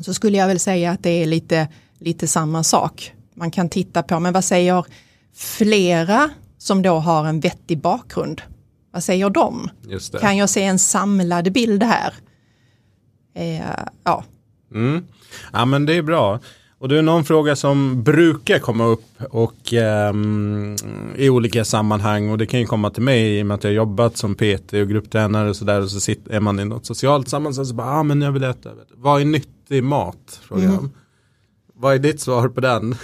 [0.00, 3.12] så skulle jag väl säga att det är lite, lite samma sak.
[3.34, 4.84] Man kan titta på, men vad säger
[5.34, 8.42] flera som då har en vettig bakgrund?
[8.92, 9.68] Vad säger de?
[10.20, 12.14] Kan jag se en samlad bild här?
[13.34, 13.66] Eh,
[14.04, 14.24] ja,
[14.74, 15.04] Mm.
[15.52, 16.40] Ja men det är bra.
[16.78, 20.76] Och det är någon fråga som brukar komma upp och ehm,
[21.16, 23.70] i olika sammanhang och det kan ju komma till mig i och med att jag
[23.70, 26.86] har jobbat som PT och grupptränare och sådär och så sitter, är man i något
[26.86, 30.40] socialt sammanhang så bara, ah, men jag vill äta, vad är nyttig mat?
[30.42, 30.90] Frågar Mm.
[31.74, 32.94] Vad är ditt svar på den?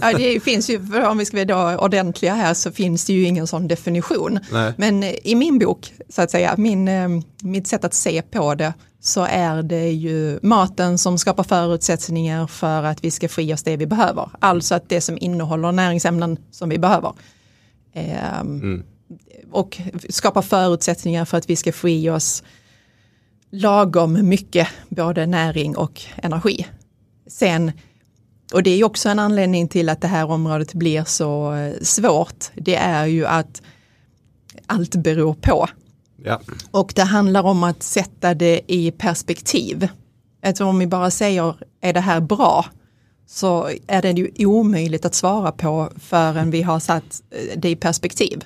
[0.00, 3.46] Ja, det finns ju, om vi ska vara ordentliga här så finns det ju ingen
[3.46, 4.38] sån definition.
[4.52, 4.72] Nej.
[4.76, 7.08] Men eh, i min bok, så att säga, min, eh,
[7.42, 12.82] mitt sätt att se på det, så är det ju maten som skapar förutsättningar för
[12.82, 14.30] att vi ska få i oss det vi behöver.
[14.38, 17.12] Alltså att det som innehåller näringsämnen som vi behöver.
[17.94, 18.82] Ehm,
[19.52, 22.42] Och skapar förutsättningar för att vi ska få i oss
[23.50, 26.66] lagom mycket både näring och energi.
[27.26, 27.72] Sen
[28.52, 32.44] och det är också en anledning till att det här området blir så eh, svårt.
[32.54, 33.62] Det är ju att
[34.66, 35.68] allt beror på.
[36.24, 39.88] Ja, Och det handlar om att sätta det i perspektiv.
[40.42, 42.64] Alltså om vi bara säger, är det här bra?
[43.26, 47.76] Så är det ju omöjligt att svara på förrän vi har satt eh, det i
[47.76, 48.44] perspektiv.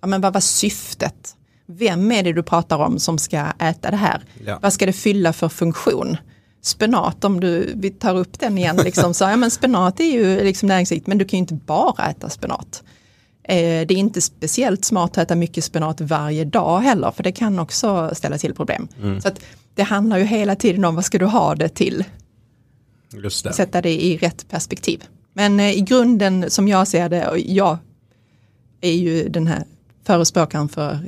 [0.00, 1.34] Ja, men vad var syftet?
[1.66, 4.24] Vem är det du pratar om som ska äta det här?
[4.46, 4.58] Ja.
[4.62, 6.16] Vad ska det fylla för funktion?
[6.60, 10.44] Spenat, om du, vi tar upp den igen, liksom, så, ja, men spenat är ju
[10.44, 12.82] liksom näringsrikt, men du kan ju inte bara äta spenat.
[13.42, 17.32] Eh, det är inte speciellt smart att äta mycket spenat varje dag heller, för det
[17.32, 18.88] kan också ställa till problem.
[19.22, 19.40] Så att
[19.74, 22.04] det handlar ju hela tiden om vad ska du ha det till,
[23.12, 23.52] just det.
[23.52, 25.04] sätta det i rätt perspektiv.
[25.32, 27.78] Men eh, i grunden som jag ser det, och jag
[28.80, 29.64] är ju den här
[30.04, 30.98] förespråkaren för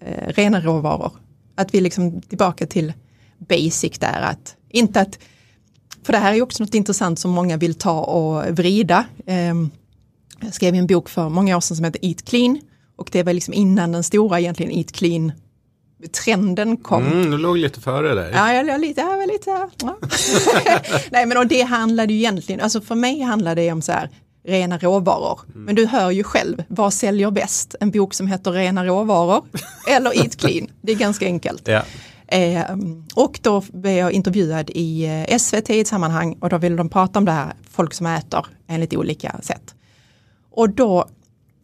[0.00, 1.12] eh, rena råvaror.
[1.54, 2.92] Att vi liksom tillbaka till
[3.38, 5.18] basic där, att inte att,
[6.02, 9.04] för det här är också något intressant som många vill ta och vrida.
[9.26, 9.70] Ehm,
[10.40, 12.60] jag skrev en bok för många år sedan som heter Eat Clean
[12.96, 15.32] och det var liksom innan den stora egentligen Eat Clean
[16.24, 17.06] trenden kom.
[17.06, 18.32] Mm, du låg lite före där.
[18.34, 19.98] Ja, jag, jag, lite, jag var lite, ja.
[21.10, 24.10] Nej men och det handlade ju egentligen, alltså för mig handlar det om så här
[24.46, 25.40] rena råvaror.
[25.54, 27.74] Men du hör ju själv, vad säljer bäst?
[27.80, 29.44] En bok som heter Rena råvaror
[29.88, 30.68] eller Eat Clean?
[30.82, 31.68] Det är ganska enkelt.
[31.68, 31.82] Ja.
[32.26, 32.76] Eh,
[33.14, 36.88] och då blev jag intervjuad i eh, SVT i ett sammanhang och då ville de
[36.88, 39.74] prata om det här, folk som äter enligt olika sätt.
[40.50, 41.08] Och då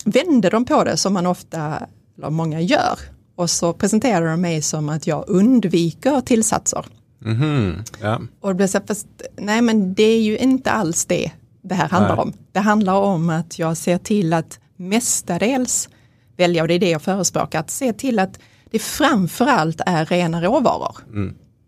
[0.04, 1.86] vände de på det som man ofta,
[2.18, 2.98] eller många gör.
[3.36, 6.86] Och så presenterade de mig som att jag undviker tillsatser.
[7.18, 7.82] Mhm.
[8.00, 8.20] ja.
[8.40, 11.74] Och det blev så här, fast nej men det är ju inte alls det det
[11.74, 12.22] här handlar Nej.
[12.22, 12.32] om.
[12.52, 15.88] Det handlar om att jag ser till att mestadels
[16.36, 18.38] välja, och det är det jag förespråkar, att se till att
[18.70, 20.96] det framförallt är rena råvaror.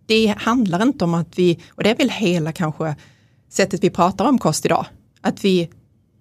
[0.07, 2.97] det handlar inte om att vi, och det är väl hela kanske
[3.49, 4.87] sättet vi pratar om kost idag,
[5.21, 5.71] att vi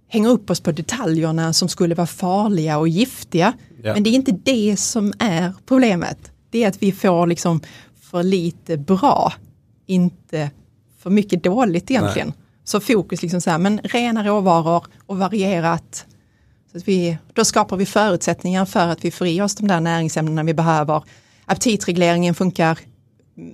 [0.08, 3.54] hänger upp oss på detaljerna som skulle vara farliga och giftiga.
[3.84, 3.94] Ja.
[3.94, 6.32] Men det är inte det som är problemet.
[6.50, 7.62] Det är att vi får liksom
[8.02, 9.34] för lite bra,
[9.86, 10.52] inte
[11.00, 12.28] för mycket dåligt egentligen.
[12.28, 12.38] Nej.
[12.64, 16.06] Så fokus liksom så här, men rena råvaror och varierat.
[16.74, 20.44] Så vi, då skapar vi förutsättningar för att vi får i oss de där näringsämnena
[20.44, 21.04] vi behöver.
[21.46, 22.80] Aptitregleringen funkar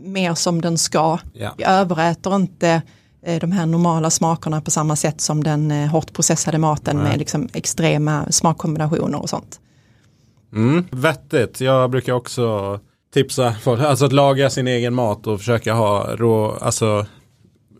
[0.03, 1.19] mer som den ska.
[1.33, 1.53] Ja.
[1.57, 2.81] Vi överäter inte
[3.21, 7.05] eh, de här normala smakerna på samma sätt som den eh, hårt processade maten Nej.
[7.09, 9.59] med liksom extrema smakkombinationer och sånt.
[10.53, 12.79] Mm, vettigt, jag brukar också
[13.13, 17.05] tipsa folk, alltså att laga sin egen mat och försöka ha rå, alltså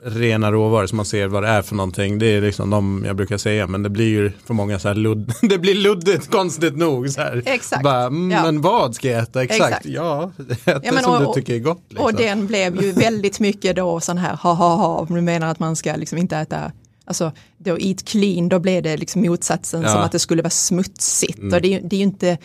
[0.04, 2.20] rena råvaror så man ser vad det är för någonting.
[2.20, 4.96] Det är liksom de jag brukar säga men det blir ju för många så här
[4.96, 7.10] ludd, det blir luddigt konstigt nog.
[7.10, 7.44] Så här.
[7.46, 7.84] Exakt.
[7.84, 8.44] Bara, mm, ja.
[8.44, 9.44] Men vad ska jag äta?
[9.44, 9.86] Exakt, Exakt.
[9.86, 10.32] ja,
[10.66, 11.84] äta ja, men, som och, du tycker är gott.
[11.90, 12.06] Liksom.
[12.06, 15.60] Och den blev ju väldigt mycket då sån här ha ha ha, du menar att
[15.60, 16.72] man ska liksom inte äta
[17.06, 19.90] Alltså då eat clean, då blev det liksom motsatsen ja.
[19.90, 21.40] som att det skulle vara smutsigt.
[21.40, 21.54] Mm.
[21.54, 22.38] Och det, det är ju inte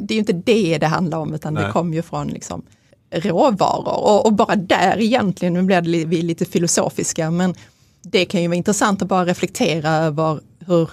[0.00, 1.64] det är inte det det handlar om utan Nej.
[1.64, 2.62] det kommer ju från liksom
[3.10, 7.54] råvaror och, och, bara där egentligen, nu blir vi lite filosofiska, men
[8.02, 10.90] det kan ju vara intressant att bara reflektera över hur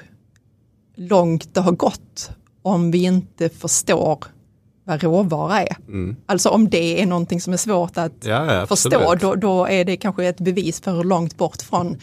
[0.96, 2.30] långt det har gått
[2.62, 4.24] om vi inte förstår
[4.84, 5.78] vad råvara är.
[5.88, 6.16] Mm.
[6.26, 9.86] Alltså om det är någonting som är svårt att ja, ja, förstå, då, då, är
[9.86, 11.98] det kanske ett bevis för hur långt bort från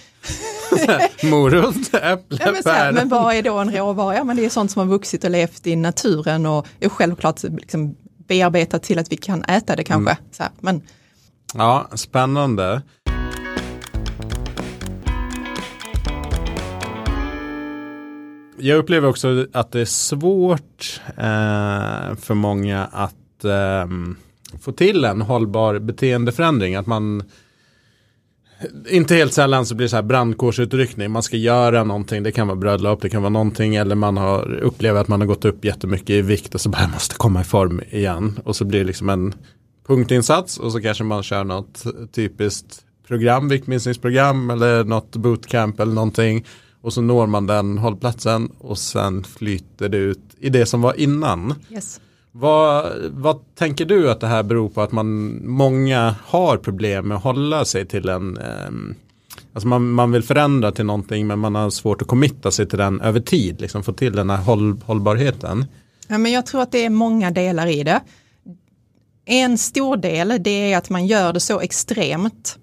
[1.22, 4.16] Morot, äpple, ja, men, men vad är då en råvara?
[4.16, 7.42] Ja, men det är sånt som har vuxit och levt i naturen och är självklart
[7.42, 10.10] liksom bearbetat till att vi kan äta det kanske.
[10.10, 10.24] Mm.
[10.30, 10.82] Så här, men...
[11.54, 12.82] Ja, spännande.
[18.58, 23.86] Jag upplever också att det är svårt eh, för många att eh,
[24.60, 26.74] få till en hållbar beteendeförändring.
[26.76, 27.22] Att man
[28.88, 31.10] inte helt sällan så blir det så här brandkårsutryckning.
[31.10, 32.22] Man ska göra någonting.
[32.22, 33.76] Det kan vara brödlöp, det kan vara någonting.
[33.76, 36.82] Eller man har upplever att man har gått upp jättemycket i vikt och så bara
[36.82, 38.40] jag måste komma i form igen.
[38.44, 39.34] Och så blir det liksom en
[39.86, 46.44] punktinsats och så kanske man kör något typiskt program, viktminskningsprogram eller något bootcamp eller någonting.
[46.80, 51.00] Och så når man den hållplatsen och sen flyter det ut i det som var
[51.00, 51.54] innan.
[51.70, 52.00] Yes.
[52.36, 57.16] Vad, vad tänker du att det här beror på att man, många har problem med
[57.16, 58.96] att hålla sig till en eh,
[59.52, 62.78] Alltså man, man vill förändra till någonting men man har svårt att committa sig till
[62.78, 65.66] den över tid, liksom få till den här håll, hållbarheten.
[66.08, 68.00] Ja, men jag tror att det är många delar i det.
[69.24, 72.58] En stor del det är att man gör det så extremt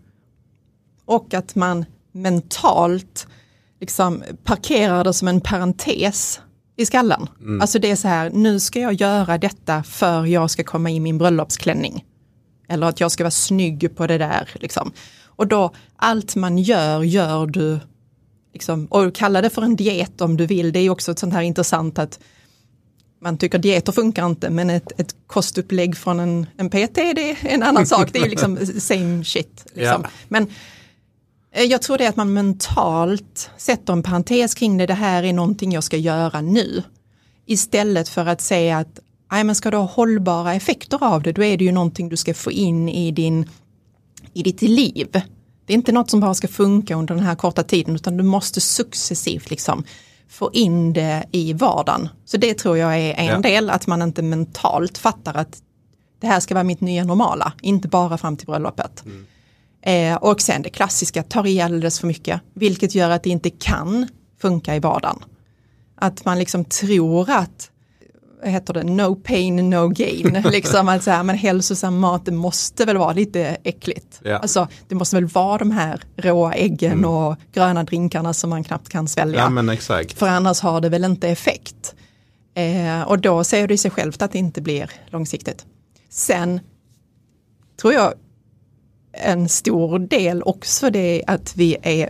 [1.05, 3.27] och att man mentalt
[3.79, 6.41] liksom parkerar det som en parentes
[6.75, 7.29] i skallen.
[7.39, 7.61] Mm.
[7.61, 10.99] Alltså det är så här, nu ska jag göra detta för jag ska komma i
[10.99, 12.05] min bröllopsklänning.
[12.67, 14.49] Eller att jag ska vara snygg på det där.
[14.53, 14.91] Liksom.
[15.25, 17.79] Och då, allt man gör, gör du,
[18.53, 20.71] liksom, och kalla det för en diet om du vill.
[20.71, 22.19] Det är också ett sånt här intressant att
[23.21, 27.37] man tycker dieter funkar inte, men ett, ett kostupplägg från en, en PT, det är
[27.41, 28.09] en annan sak.
[28.13, 29.65] Det är liksom same shit.
[29.73, 30.01] Liksom.
[30.03, 30.09] Ja.
[30.27, 30.47] Men
[31.53, 35.33] jag tror det är att man mentalt sätter en parentes kring det, det här är
[35.33, 36.83] någonting jag ska göra nu.
[37.45, 38.99] Istället för att säga att
[39.31, 42.17] nej, men ska du ha hållbara effekter av det, då är det ju någonting du
[42.17, 43.49] ska få in i, din,
[44.33, 45.07] i ditt liv.
[45.65, 48.23] Det är inte något som bara ska funka under den här korta tiden, utan du
[48.23, 49.83] måste successivt liksom
[50.29, 52.09] få in det i vardagen.
[52.25, 53.39] Så det tror jag är en ja.
[53.39, 55.61] del, att man inte mentalt fattar att
[56.19, 59.05] det här ska vara mitt nya normala, inte bara fram till bröllopet.
[59.05, 59.25] Mm.
[59.81, 63.49] Eh, och sen det klassiska, tar i alldeles för mycket, vilket gör att det inte
[63.49, 64.07] kan
[64.41, 65.19] funka i vardagen.
[65.95, 67.71] Att man liksom tror att,
[68.41, 70.43] vad heter det, no pain, no gain.
[70.51, 74.21] liksom att så men hälsosam mat, det måste väl vara lite äckligt.
[74.23, 74.37] Ja.
[74.37, 77.05] Alltså, det måste väl vara de här råa äggen mm.
[77.05, 79.39] och gröna drinkarna som man knappt kan svälja.
[79.39, 79.49] Ja.
[80.17, 81.95] För annars har det väl inte effekt.
[82.53, 85.65] Eh, och då säger det sig självt att det inte blir långsiktigt.
[86.09, 86.59] Sen
[87.81, 88.13] tror jag
[89.13, 92.09] en stor del också det att vi är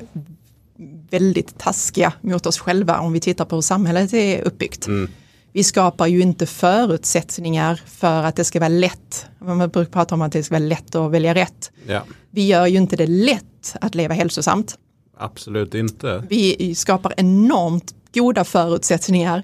[1.10, 4.88] väldigt taskiga mot oss själva om vi tittar på hur samhället är uppbyggt.
[4.88, 5.10] Mm.
[5.54, 9.26] Vi skapar ju inte förutsättningar för att det ska vara lätt.
[9.40, 11.72] Man brukar prata om att det ska vara lätt att välja rätt.
[11.88, 12.04] Ja.
[12.30, 14.78] Vi gör ju inte det lätt att leva hälsosamt.
[15.18, 16.24] Absolut inte.
[16.30, 19.44] Vi skapar enormt goda förutsättningar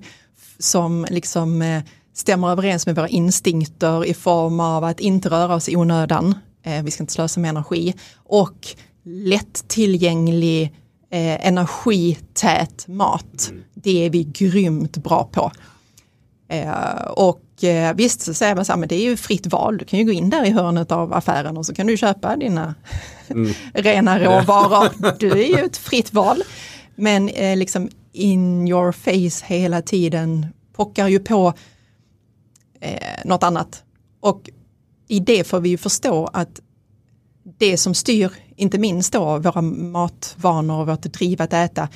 [0.59, 1.83] som liksom eh,
[2.13, 6.35] stämmer överens med våra instinkter i form av att inte röra oss i onödan,
[6.83, 8.67] vi ska inte slösa med energi och
[9.03, 10.63] lättillgänglig
[11.11, 13.47] eh, energität mat.
[13.49, 13.63] Mm.
[13.73, 15.51] Det är vi grymt bra på.
[16.49, 19.47] Eh, och Och eh, visst så säger man så här, men det är ju fritt
[19.47, 19.77] val.
[19.77, 22.35] Du kan ju gå in där i hörnet av affären och så kan du köpa
[22.35, 22.75] dina
[23.27, 23.53] mm.
[23.73, 25.19] rena råvaror.
[25.19, 26.43] Du är ju ett fritt val.
[26.95, 30.45] Men eh, liksom in your face hela tiden
[30.75, 31.53] pockar ju på
[32.79, 33.83] eh, något annat.
[34.19, 34.49] Och
[35.07, 36.61] i det får vi ju förstå att
[37.57, 41.89] det som styr, inte minst då våra matvanor och vårt driv att äta,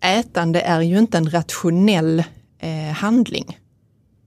[0.00, 2.24] ätande är ju inte en rationell
[2.58, 3.58] eh, handling.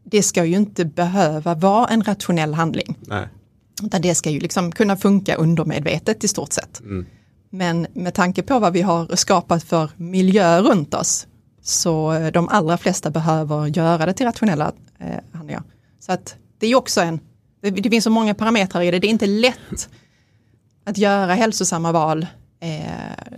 [0.04, 2.98] Det ska ju inte behöva vara en rationell handling.
[3.00, 3.28] Nej.
[3.84, 6.80] Utan det ska ju liksom kunna funka undermedvetet i stort sett.
[6.80, 7.06] Mm.
[7.50, 11.28] Men med tanke på vad vi har skapat för miljö runt oss
[11.62, 15.64] så de allra flesta behöver göra det till rationella eh, handlingar.
[16.00, 17.20] Så att det är också en,
[17.64, 19.90] det, det, finns så många parametrar i det, det är inte lätt
[20.86, 22.26] att göra hälsosamma val
[22.60, 22.68] eh,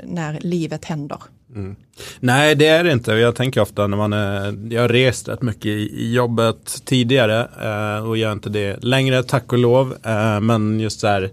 [0.03, 1.19] när livet händer.
[1.55, 1.75] Mm.
[2.19, 3.11] Nej, det är det inte.
[3.11, 8.07] Jag tänker ofta när man är, jag har rest rätt mycket i jobbet tidigare eh,
[8.07, 9.95] och gör inte det längre, tack och lov.
[10.03, 11.31] Eh, men just så här,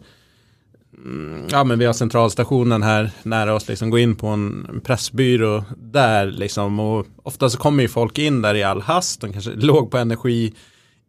[1.05, 5.65] mm, ja men vi har centralstationen här nära oss, liksom gå in på en pressbyrå
[5.77, 9.51] där liksom och ofta så kommer ju folk in där i all hast, de kanske
[9.55, 10.53] låg på energi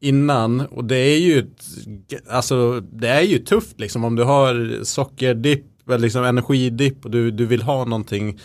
[0.04, 0.62] innan.
[0.62, 1.46] Och det är ju
[2.30, 4.04] alltså det är ju tufft liksom.
[4.04, 8.40] Om du har sockerdipp liksom energidipp och du, du vill ha någonting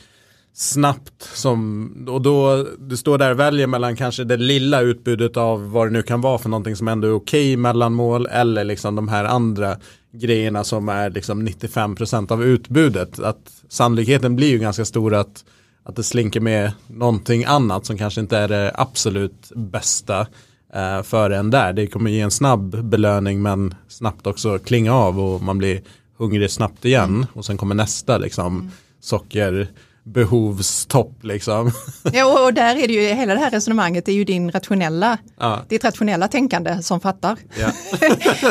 [0.55, 5.71] snabbt som, och då du står där och väljer mellan kanske det lilla utbudet av
[5.71, 8.95] vad det nu kan vara för någonting som ändå är okej okay mellanmål eller liksom
[8.95, 9.77] de här andra
[10.13, 13.19] grejerna som är liksom 95% av utbudet.
[13.19, 15.45] Att sannolikheten blir ju ganska stor att,
[15.83, 20.27] att det slinker med någonting annat som kanske inte är det absolut bästa
[20.75, 21.73] eh, för en där.
[21.73, 25.83] Det kommer ge en snabb belöning men snabbt också klinga av och man blir
[26.19, 28.71] hungrig snabbt igen och sen kommer nästa liksom mm.
[29.01, 29.69] socker
[30.13, 31.73] behovstopp liksom.
[32.13, 35.19] Ja och där är det ju hela det här resonemanget det är ju din rationella,
[35.39, 35.61] ja.
[35.69, 37.39] ditt rationella tänkande som fattar.
[37.59, 37.73] Ja.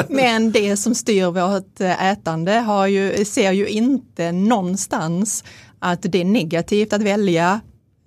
[0.10, 5.44] Men det som styr vårt ätande har ju, ser ju inte någonstans
[5.80, 7.60] att det är negativt att välja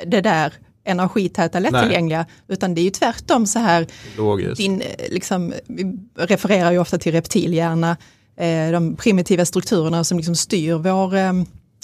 [0.07, 0.53] det där
[0.85, 2.29] energitäta lättillgängliga Nej.
[2.49, 3.87] utan det är ju tvärtom så här.
[4.17, 4.57] Logiskt.
[4.57, 7.97] Din, liksom, vi refererar ju ofta till reptilhjärna,
[8.37, 11.33] eh, de primitiva strukturerna som liksom styr vår eh,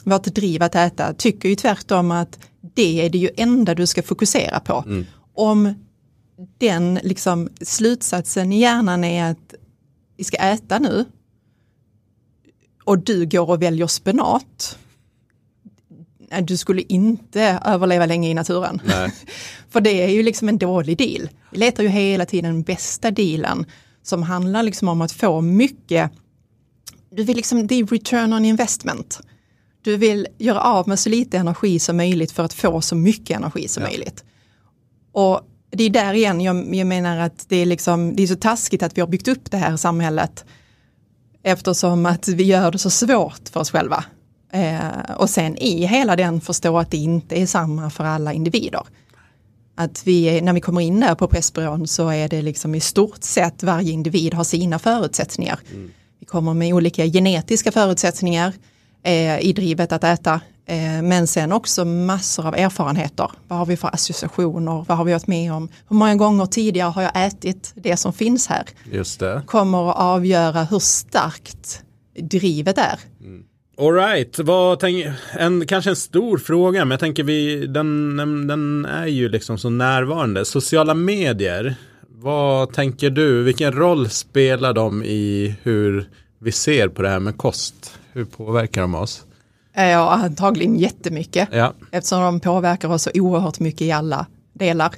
[0.07, 2.39] vårt driv att äta tycker ju tvärtom att
[2.75, 4.85] det är det ju enda du ska fokusera på.
[4.87, 5.07] Mm.
[5.35, 5.75] Om
[6.59, 9.55] den liksom slutsatsen i hjärnan är att
[10.17, 11.05] vi ska äta nu
[12.85, 14.79] och du går och väljer spenat.
[16.43, 18.81] Du skulle inte överleva länge i naturen.
[19.71, 21.29] För det är ju liksom en dålig deal.
[21.51, 23.67] Vi letar ju hela tiden den bästa dealen
[24.03, 26.11] som handlar liksom om att få mycket,
[27.11, 29.21] du vill liksom, det är return on investment.
[29.83, 33.37] Du vill göra av med så lite energi som möjligt för att få så mycket
[33.37, 33.89] energi som ja.
[33.89, 34.25] möjligt.
[35.13, 38.37] Och det är där igen jag, jag, menar att det är, liksom, det är så
[38.37, 40.45] taskigt att vi har byggt upp det här samhället
[41.43, 44.05] eftersom att vi gör det så svårt för oss själva.
[44.57, 48.83] Eh, och sen i hela den förstå att det inte är samma för alla individer.
[49.75, 53.23] Att vi, när vi kommer in där på Pressbyrån så är det liksom i stort
[53.23, 55.61] sett varje individ har sina förutsättningar.
[55.73, 55.91] Mm.
[56.21, 58.53] Vi kommer med olika genetiska förutsättningar
[59.03, 60.41] eh, i drivet att äta.
[60.67, 63.31] Eh, men sen också massor av erfarenheter.
[63.49, 64.85] Vad har vi för associationer?
[64.89, 65.69] Vad har vi varit med om?
[65.89, 68.65] Hur många gånger tidigare har jag ätit det som finns här?
[68.93, 69.43] Just det.
[69.47, 71.83] Kommer att avgöra hur starkt
[72.21, 72.99] drivet är.
[73.21, 73.43] Mm.
[73.79, 74.39] Alright,
[75.39, 78.17] en, kanske en stor fråga, men jag tänker vi, den,
[78.47, 80.45] den är ju liksom så närvarande.
[80.45, 81.75] Sociala medier,
[82.09, 86.09] vad tänker du, vilken roll spelar de i hur
[86.39, 87.99] vi ser på det här med kost?
[88.13, 89.25] Hur påverkar de oss?
[89.75, 91.49] Ja, antagligen jättemycket.
[91.53, 91.75] Ja.
[91.91, 94.95] Eftersom de påverkar oss så oerhört mycket i alla delar.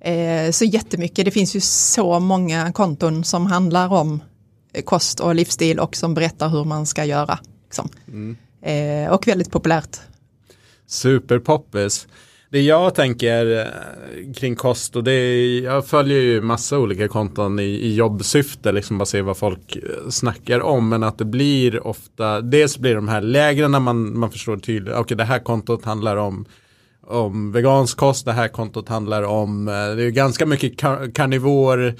[0.00, 1.24] Eh, så jättemycket.
[1.24, 4.22] Det finns ju så många konton som handlar om
[4.84, 7.38] kost och livsstil och som berättar hur man ska göra.
[7.70, 7.88] Liksom.
[8.08, 8.36] Mm.
[8.62, 9.96] Eh, och väldigt populärt.
[10.86, 12.06] Superpoppis
[12.50, 17.58] det jag tänker eh, kring kost och det är, jag följer ju massa olika konton
[17.58, 21.86] i, i jobbsyfte, liksom bara se vad folk eh, snackar om, men att det blir
[21.86, 25.38] ofta, dels blir de här lägren när man, man förstår tydligt, okej okay, det här
[25.38, 26.46] kontot handlar om
[27.06, 30.78] om vegansk kost, det här kontot handlar om, eh, det är ganska mycket
[31.14, 31.94] karnivor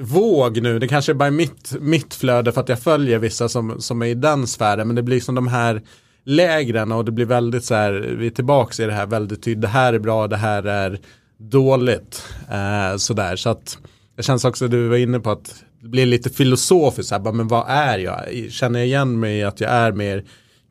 [0.00, 3.80] våg nu, det kanske är bara mitt, mitt flöde för att jag följer vissa som,
[3.80, 5.82] som är i den sfären, men det blir som de här
[6.24, 9.62] lägren och det blir väldigt så här, vi är tillbaka i det här väldigt tydligt,
[9.62, 11.00] det här är bra, det här är
[11.38, 12.24] dåligt.
[12.50, 13.78] Eh, sådär, så att
[14.16, 17.48] det känns också, du var inne på att det blir lite filosofiskt, så här, men
[17.48, 18.20] vad är jag?
[18.50, 20.24] Känner jag igen mig i att jag är mer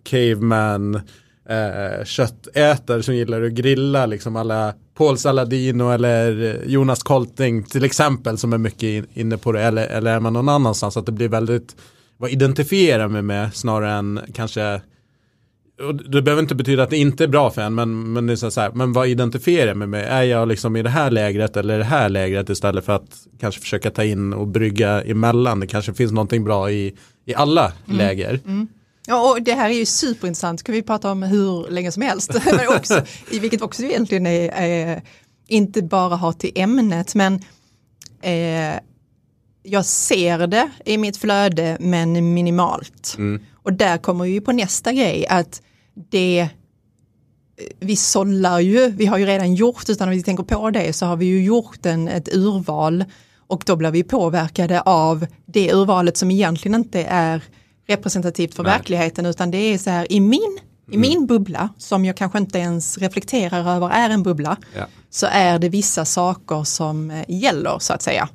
[0.04, 1.02] caveman,
[1.50, 8.38] eh, köttätare som gillar att grilla liksom alla Paul Saladino eller Jonas Kolting till exempel
[8.38, 11.30] som är mycket inne på det eller, eller är man någon annanstans att det blir
[11.30, 11.76] väldigt
[12.18, 14.82] vad identifierar mig med snarare än kanske
[16.10, 18.50] det behöver inte betyda att det inte är bra för en, men, men, det är
[18.50, 20.08] så här, men vad identifierar jag mig med?
[20.08, 23.62] Är jag liksom i det här lägret eller det här lägret istället för att kanske
[23.62, 25.60] försöka ta in och brygga emellan?
[25.60, 27.98] Det kanske finns någonting bra i, i alla mm.
[27.98, 28.40] läger.
[28.46, 28.68] Mm.
[29.12, 32.34] Ja, och det här är ju superintressant, kan vi prata om hur länge som helst.
[32.46, 33.02] men också,
[33.32, 35.02] vilket också egentligen är, är,
[35.48, 37.40] inte bara har till ämnet, men
[38.22, 38.80] eh,
[39.64, 43.16] jag ser det i mitt flöde men minimalt.
[43.18, 43.42] Mm.
[43.54, 45.62] Och där kommer vi på nästa grej att
[45.94, 46.50] det
[47.80, 51.06] vi sållar ju, vi har ju redan gjort, utan om vi tänker på det så
[51.06, 53.06] har vi ju gjort en, ett urval
[53.38, 57.44] och då blir vi påverkade av det urvalet som egentligen inte är
[57.92, 58.72] representativt för Nej.
[58.72, 60.60] verkligheten utan det är så här i min,
[60.92, 61.02] i mm.
[61.10, 64.86] min bubbla som jag kanske inte ens reflekterar över är en bubbla ja.
[65.10, 68.30] så är det vissa saker som eh, gäller så att säga.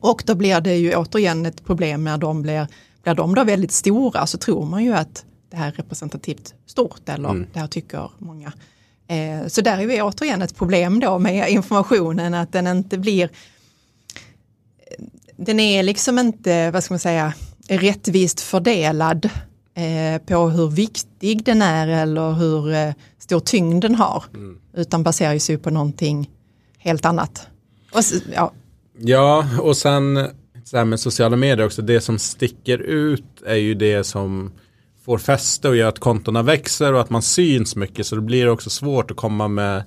[0.00, 2.66] Och då blir det ju återigen ett problem när de blir,
[3.02, 7.08] blir de då väldigt stora så tror man ju att det här är representativt stort
[7.08, 7.46] eller mm.
[7.52, 8.52] det här tycker många.
[9.08, 13.30] Eh, så där är vi återigen ett problem då med informationen att den inte blir
[15.36, 17.32] den är liksom inte, vad ska man säga,
[17.68, 19.30] rättvist fördelad
[19.74, 24.24] eh, på hur viktig den är eller hur eh, stor tyngd den har.
[24.34, 24.58] Mm.
[24.74, 26.30] Utan baserar sig på någonting
[26.78, 27.46] helt annat.
[27.92, 28.02] Och,
[28.34, 28.52] ja.
[28.98, 30.28] ja, och sen
[30.64, 34.52] så här med sociala medier också, det som sticker ut är ju det som
[35.04, 38.48] får fäste och gör att kontona växer och att man syns mycket så det blir
[38.48, 39.84] också svårt att komma med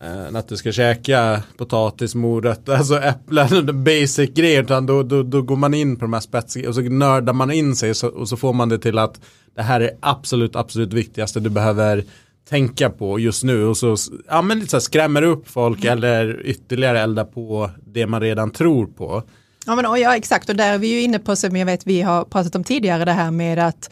[0.00, 5.42] eh, att du ska käka potatis, morötter, alltså äpplen, basic grejer utan då, då, då
[5.42, 8.28] går man in på de här spetsiga och så nördar man in sig så, och
[8.28, 9.20] så får man det till att
[9.54, 12.04] det här är absolut, absolut viktigaste du behöver
[12.48, 13.96] tänka på just nu och så,
[14.28, 15.98] ja, men lite så skrämmer upp folk mm.
[15.98, 19.22] eller ytterligare eldar på det man redan tror på.
[19.66, 22.02] Ja, men, ja exakt och där är vi ju inne på som jag vet vi
[22.02, 23.90] har pratat om tidigare det här med att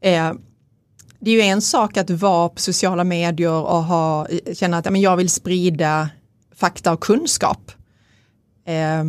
[0.00, 0.32] Eh,
[1.20, 5.00] det är ju en sak att vara på sociala medier och ha, känna att men
[5.00, 6.10] jag vill sprida
[6.54, 7.72] fakta och kunskap.
[8.66, 9.04] Eh,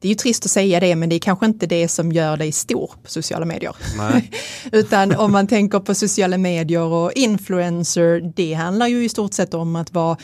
[0.00, 2.36] det är ju trist att säga det men det är kanske inte det som gör
[2.36, 3.76] dig stor på sociala medier.
[4.72, 9.54] Utan om man tänker på sociala medier och influencer, det handlar ju i stort sett
[9.54, 10.16] om att vara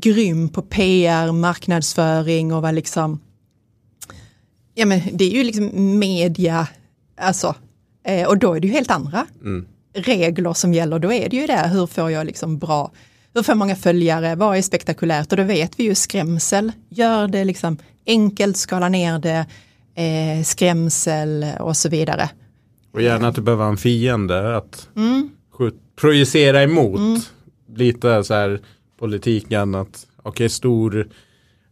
[0.00, 3.20] grym på PR, marknadsföring och vara liksom,
[4.74, 6.68] ja men det är ju liksom media,
[7.20, 7.54] alltså
[8.08, 9.66] Eh, och då är det ju helt andra mm.
[10.02, 10.98] Regler som gäller.
[10.98, 12.92] Då är det ju det, hur får jag liksom bra,
[13.34, 15.32] hur får många följare, vad är spektakulärt?
[15.32, 17.76] Och då vet vi ju skrämsel, gör det liksom
[18.06, 19.46] enkelt, skala ner det,
[20.02, 22.30] eh, skrämsel och så vidare.
[22.92, 25.30] Och gärna att du behöver en fiende att mm.
[25.96, 26.98] projicera emot.
[26.98, 27.20] Mm.
[27.76, 28.60] Lite så här
[28.98, 31.08] politiken att okej okay, stor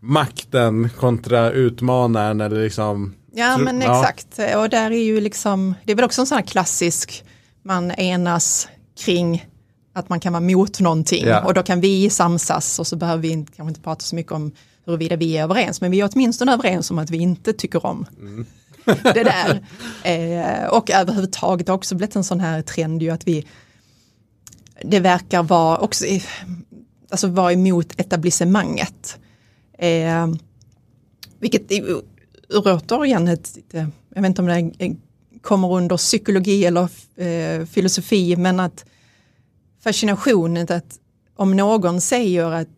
[0.00, 4.00] makten kontra utmanaren eller liksom Ja men ja.
[4.00, 7.24] exakt och där är ju liksom, det är väl också en sån här klassisk,
[7.66, 9.46] man enas kring
[9.92, 11.44] att man kan vara mot någonting ja.
[11.44, 14.32] och då kan vi samsas och så behöver vi inte, kanske inte prata så mycket
[14.32, 14.52] om
[14.84, 18.06] huruvida vi är överens men vi är åtminstone överens om att vi inte tycker om
[18.20, 18.46] mm.
[18.84, 19.66] det där.
[20.04, 23.46] Eh, och överhuvudtaget också blivit en sån här trend ju att vi
[24.82, 26.04] det verkar vara också
[27.10, 29.18] alltså vara emot etablissemanget.
[29.78, 30.26] Eh,
[31.38, 31.62] vilket
[32.48, 33.58] återigen ett,
[34.14, 34.96] jag vet inte om det
[35.42, 38.84] kommer under psykologi eller eh, filosofi, men att
[39.84, 40.98] fascinationen att
[41.36, 42.68] om någon säger att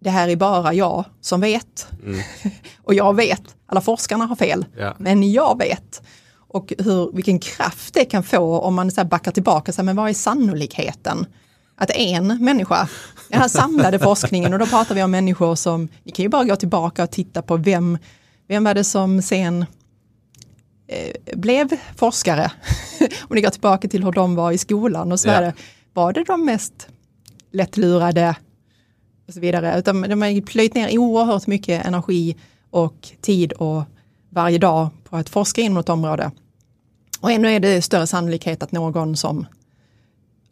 [0.00, 2.20] det här är bara jag som vet mm.
[2.82, 4.94] och jag vet, alla forskarna har fel, ja.
[4.98, 6.02] men jag vet.
[6.48, 9.84] Och hur, vilken kraft det kan få om man så här backar tillbaka, så här,
[9.84, 11.26] men vad är sannolikheten?
[11.78, 12.88] Att en människa,
[13.28, 16.44] den här samlade forskningen, och då pratar vi om människor som, ni kan ju bara
[16.44, 17.98] gå tillbaka och titta på vem
[18.48, 19.66] vem var det som sen
[21.32, 22.52] blev forskare?
[23.00, 25.54] Om ni går tillbaka till hur de var i skolan och så vidare.
[25.56, 25.62] Ja.
[25.92, 26.88] Var det de mest
[27.52, 28.36] lättlurade
[29.28, 29.78] och så vidare?
[29.78, 32.36] Utan de har plöjt ner oerhört mycket energi
[32.70, 33.82] och tid och
[34.30, 36.30] varje dag på att forska inom något område.
[37.20, 39.46] Och ändå är det större sannolikhet att någon som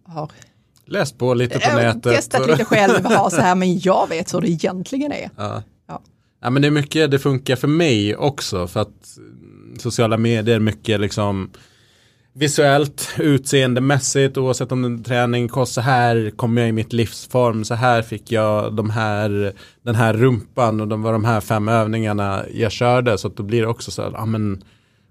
[0.06, 0.30] har
[0.86, 2.02] läst på lite på nätet.
[2.02, 5.30] Testat lite själv, har så här, men jag vet hur det egentligen är.
[5.36, 5.62] Ja.
[6.40, 9.18] Ja men det är mycket, det funkar för mig också för att
[9.80, 11.50] sociala medier mycket liksom
[12.36, 17.64] visuellt, utseendemässigt, oavsett om det är träning, kost, så här kom jag i mitt livsform,
[17.64, 19.52] så här fick jag de här,
[19.82, 23.42] den här rumpan och de var de här fem övningarna jag körde, så att då
[23.42, 24.64] blir det också så här, ja men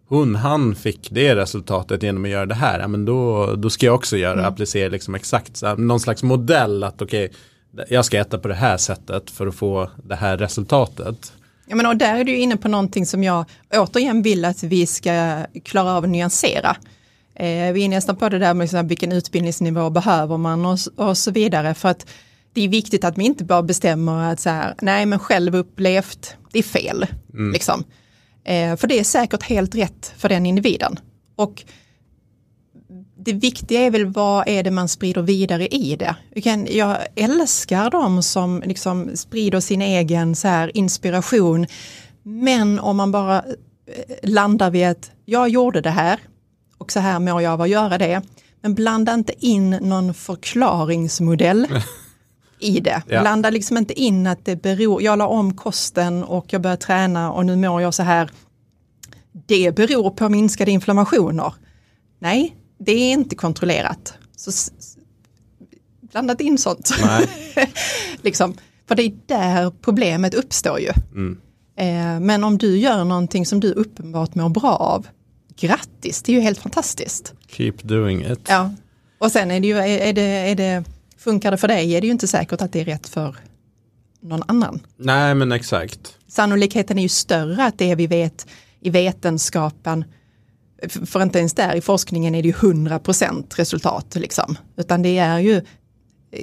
[0.07, 3.85] hon, han fick det resultatet genom att göra det här, ja, men då, då ska
[3.85, 4.45] jag också göra, mm.
[4.45, 7.25] applicera liksom exakt så här, någon slags modell att okej,
[7.73, 11.33] okay, jag ska äta på det här sättet för att få det här resultatet.
[11.73, 14.85] Ja, men och där är du inne på någonting som jag återigen vill att vi
[14.85, 16.77] ska klara av att nyansera.
[17.35, 21.17] Eh, vi är nästan på det där med här, vilken utbildningsnivå behöver man och, och
[21.17, 21.73] så vidare.
[21.73, 22.07] För att
[22.53, 26.59] det är viktigt att vi inte bara bestämmer att så här, nej men självupplevt, det
[26.59, 27.05] är fel.
[27.33, 27.53] Mm.
[27.53, 27.83] Liksom.
[28.43, 30.99] Eh, för det är säkert helt rätt för den individen.
[31.35, 31.63] Och
[33.25, 36.15] det viktiga är väl vad är det man sprider vidare i det.
[36.69, 41.67] Jag älskar de som liksom sprider sin egen så här inspiration.
[42.23, 46.19] Men om man bara eh, landar vid att jag gjorde det här
[46.77, 48.21] och så här mår jag av att göra det.
[48.61, 51.67] Men blanda inte in någon förklaringsmodell
[52.59, 53.03] i det.
[53.07, 53.21] Ja.
[53.21, 57.31] Blanda liksom inte in att det beror, jag la om kosten och jag började träna
[57.31, 58.29] och nu mår jag så här.
[59.47, 61.53] Det beror på minskade inflammationer.
[62.19, 62.55] Nej,
[62.85, 64.13] det är inte kontrollerat.
[64.35, 64.51] Så
[66.01, 66.91] blanda inte in sånt.
[68.21, 68.57] liksom,
[68.87, 70.91] för det är där problemet uppstår ju.
[71.11, 71.37] Mm.
[71.75, 75.07] Eh, men om du gör någonting som du uppenbart mår bra av,
[75.55, 77.33] grattis, det är ju helt fantastiskt.
[77.47, 78.39] Keep doing it.
[78.47, 78.73] Ja,
[79.17, 80.83] och sen är det ju, är det, är det
[81.23, 83.35] Funkar det för dig är det ju inte säkert att det är rätt för
[84.21, 84.79] någon annan.
[84.97, 86.17] Nej men exakt.
[86.27, 88.47] Sannolikheten är ju större att det vi vet
[88.81, 90.05] i vetenskapen,
[90.89, 94.57] för inte ens där i forskningen är det ju 100% resultat liksom.
[94.77, 95.61] Utan det är ju,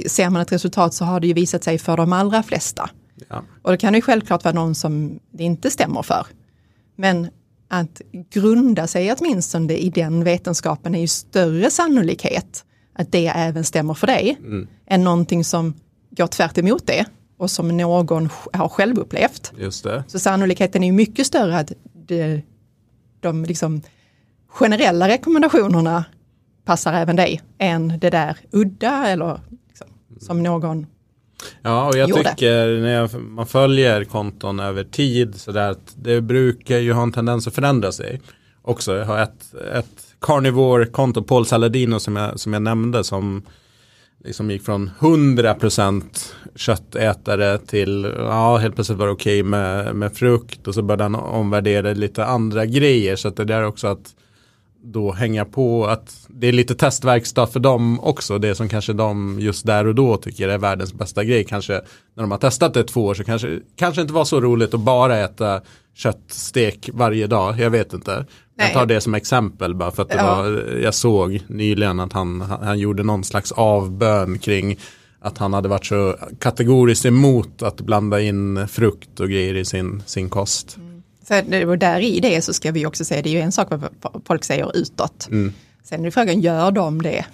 [0.06, 2.90] ser man ett resultat så har det ju visat sig för de allra flesta.
[3.28, 3.42] Ja.
[3.62, 6.26] Och det kan ju självklart vara någon som det inte stämmer för.
[6.96, 7.28] Men
[7.68, 13.94] att grunda sig åtminstone i den vetenskapen är ju större sannolikhet att det även stämmer
[13.94, 14.68] för dig, mm.
[14.86, 15.74] än någonting som
[16.10, 19.52] går tvärt emot det och som någon har själv upplevt.
[20.06, 21.72] Så sannolikheten är ju mycket större att
[22.06, 22.42] det,
[23.20, 23.82] de liksom
[24.50, 26.04] generella rekommendationerna
[26.64, 29.86] passar även dig än det där udda eller liksom,
[30.20, 30.86] som någon
[31.62, 32.30] Ja, och jag gjorde.
[32.30, 37.02] tycker när jag, man följer konton över tid så där att det brukar ju ha
[37.02, 38.20] en tendens att förändra sig.
[38.62, 43.42] Också, jag har ett, ett carnivore-konto, Paul Saladino som jag, som jag nämnde som
[44.24, 46.02] liksom gick från 100%
[46.54, 51.02] köttätare till, ja helt plötsligt var det okej okay med, med frukt och så började
[51.02, 54.14] han omvärdera lite andra grejer så att det där också att
[54.82, 58.38] då hänga på att det är lite testverkstad för dem också.
[58.38, 61.44] Det som kanske de just där och då tycker är världens bästa grej.
[61.44, 61.72] Kanske
[62.14, 64.80] när de har testat det två år så kanske, kanske inte var så roligt att
[64.80, 65.60] bara äta
[65.94, 67.60] köttstek varje dag.
[67.60, 68.14] Jag vet inte.
[68.14, 68.26] Nej.
[68.66, 70.36] Jag tar det som exempel bara för att det ja.
[70.36, 70.46] var,
[70.82, 74.78] jag såg nyligen att han, han gjorde någon slags avbön kring
[75.20, 80.02] att han hade varit så kategoriskt emot att blanda in frukt och grejer i sin,
[80.06, 80.76] sin kost.
[80.76, 80.89] Mm.
[81.30, 84.22] Så där i det så ska vi också säga, det är ju en sak vad
[84.26, 85.28] folk säger utåt.
[85.30, 85.52] Mm.
[85.84, 87.24] Sen är frågan, gör de det?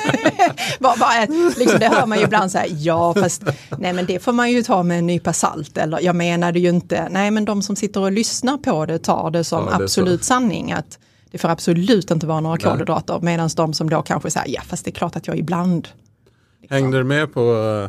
[0.78, 3.42] bara, bara, liksom, det hör man ju ibland så här, ja fast
[3.78, 6.68] nej men det får man ju ta med en nypa salt eller jag menade ju
[6.68, 9.84] inte, nej men de som sitter och lyssnar på det tar det som ja, det
[9.84, 10.98] absolut sanning att
[11.30, 14.84] det får absolut inte vara några kolhydrater medan de som då kanske säger, ja fast
[14.84, 15.88] det är klart att jag ibland.
[16.60, 16.74] Liksom.
[16.74, 17.88] Hängde du med på uh,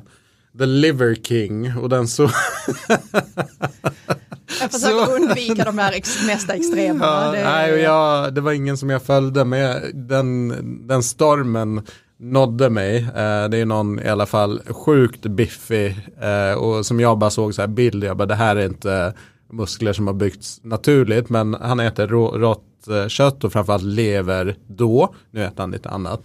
[0.57, 2.29] The Liver King och den så
[4.59, 5.15] Jag försöker så...
[5.15, 7.05] undvika de här ex mesta extremerna.
[7.05, 7.43] Ja, det...
[7.43, 11.81] Nej, jag, det var ingen som jag följde med den, den stormen
[12.19, 12.97] nådde mig.
[12.97, 17.53] Eh, det är någon i alla fall sjukt biffig eh, och som jag bara såg
[17.53, 19.13] så här bild, jag bara det här är inte
[19.51, 25.15] muskler som har byggts naturligt men han äter rått eh, kött och framförallt lever då,
[25.31, 26.21] nu äter han lite annat.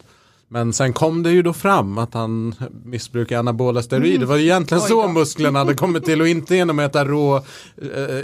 [0.53, 4.19] Men sen kom det ju då fram att han missbrukar anabola steroider.
[4.19, 7.37] Det var ju egentligen så musklerna hade kommit till och inte genom att äta rå
[7.37, 7.43] äh,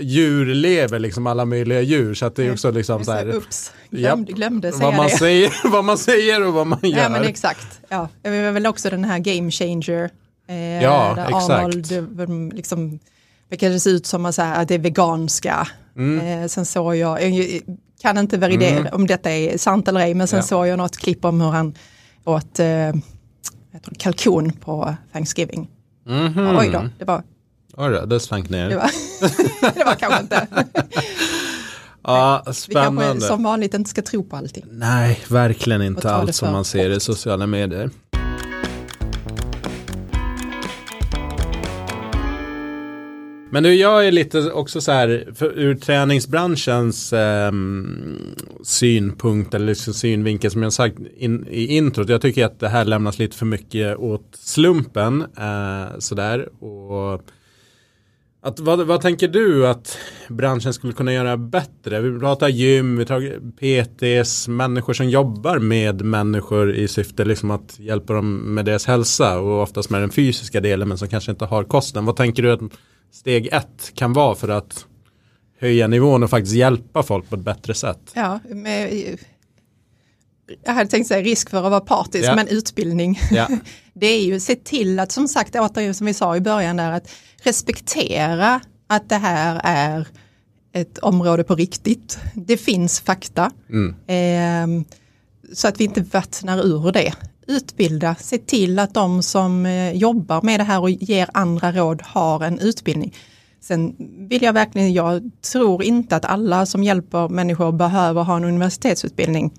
[0.01, 2.14] djurlever, liksom alla möjliga djur.
[2.14, 3.35] Så att det är också liksom så här.
[3.35, 5.12] Ups, glömde, glömde säga vad man det.
[5.18, 6.99] Säger, vad man säger och vad man gör.
[6.99, 7.81] Ja men exakt.
[7.89, 10.11] Ja, det var väl också den här game changer.
[10.49, 11.51] Eh, ja, där exakt.
[11.51, 12.99] Arnold liksom,
[13.49, 13.57] det
[13.87, 15.68] ut som att det är veganska.
[15.97, 16.43] Mm.
[16.43, 17.61] Eh, sen såg jag, jag
[18.03, 18.95] kan inte validera mm.
[18.95, 20.43] om detta är sant eller ej, men sen ja.
[20.43, 21.74] såg jag något klipp om hur han
[22.25, 22.93] åt eh,
[23.99, 25.69] kalkon på Thanksgiving.
[26.07, 26.59] Mm -hmm.
[26.59, 27.23] Oj då, det var...
[27.77, 28.69] Oj då, det slank ner.
[28.69, 28.91] Det var,
[29.75, 30.47] det var kanske inte.
[32.03, 33.03] Ja, spännande.
[33.03, 34.64] Vi kanske som vanligt inte ska tro på allting.
[34.71, 37.91] Nej, verkligen inte allt som man ser i sociala medier.
[43.51, 47.53] Men nu, jag är lite också så här, för, ur träningsbranschens eh,
[48.62, 52.09] synpunkt eller liksom synvinkel som jag sagt in, i introt.
[52.09, 55.24] Jag tycker att det här lämnas lite för mycket åt slumpen.
[55.38, 56.64] Eh, sådär.
[56.64, 57.22] Och
[58.40, 62.01] Att, vad, vad tänker du att branschen skulle kunna göra bättre?
[62.01, 67.78] Vi pratar gym, vi tar PTs, människor som jobbar med människor i syfte liksom att
[67.80, 71.44] hjälpa dem med deras hälsa och oftast med den fysiska delen men som kanske inte
[71.44, 72.05] har kosten.
[72.05, 72.61] Vad tänker du att
[73.13, 74.87] steg ett kan vara för att
[75.61, 78.13] höja nivån och faktiskt hjälpa folk på ett bättre sätt?
[78.15, 79.19] Ja, med,
[80.65, 82.35] jag hade tänkt säga risk för att vara partisk, ja.
[82.35, 83.21] men utbildning.
[83.31, 83.49] Ja.
[83.95, 86.93] Det är ju se till att som sagt, återigen som vi sa i början där,
[86.93, 87.11] att
[87.43, 90.09] respektera att det här är
[90.73, 92.19] ett område på riktigt.
[92.35, 93.51] Det finns fakta.
[93.71, 93.95] Mm.
[94.07, 94.85] Eh,
[95.53, 97.13] så att vi inte vattnar ur det.
[97.49, 102.03] Utbilda, se till att de som eh, jobbar med det här och ger andra råd
[102.03, 103.14] har en utbildning.
[103.61, 103.96] Sen
[104.28, 109.53] vill jag verkligen, jag tror inte att alla som hjälper människor behöver ha en universitetsutbildning.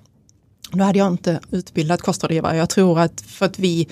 [0.71, 2.57] Då hade jag inte utbildat kostrådgivare.
[2.57, 3.87] Jag tror att för att vi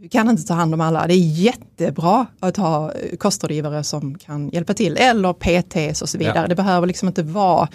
[0.00, 1.06] vi kan inte ta hand om alla.
[1.06, 6.38] Det är jättebra att ha kostrådgivare som kan hjälpa till eller PTs och så vidare.
[6.38, 6.48] Ja.
[6.48, 7.68] Det behöver liksom inte vara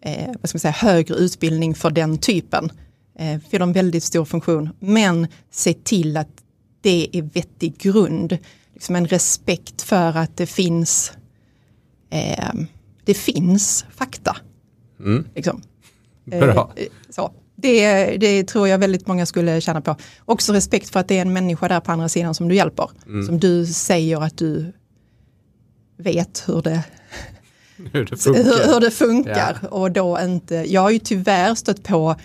[0.00, 2.72] eh, vad ska man säga, högre utbildning för den typen.
[3.18, 4.70] Eh, fyller en väldigt stor funktion.
[4.80, 6.28] Men se till att
[6.80, 8.38] det är vettig grund.
[8.74, 11.12] Liksom en respekt för att det finns
[12.10, 12.52] eh,
[13.04, 14.36] det finns fakta.
[15.00, 15.24] Mm.
[15.34, 15.62] Liksom.
[16.24, 16.72] Bra.
[16.76, 17.32] Eh, så.
[17.56, 19.96] Det, det, tror jag väldigt många skulle tjäna på.
[20.24, 22.90] Också respekt för att det är en människa där på andra sidan som du hjälper.
[23.06, 23.26] Mm.
[23.26, 24.72] Som du säger att du
[25.96, 26.82] vet hur det,
[27.92, 28.42] hur det funkar.
[28.44, 29.58] Hur, hur det funkar.
[29.62, 29.68] Ja.
[29.68, 32.16] Och då inte, jag har ju tyvärr stött på,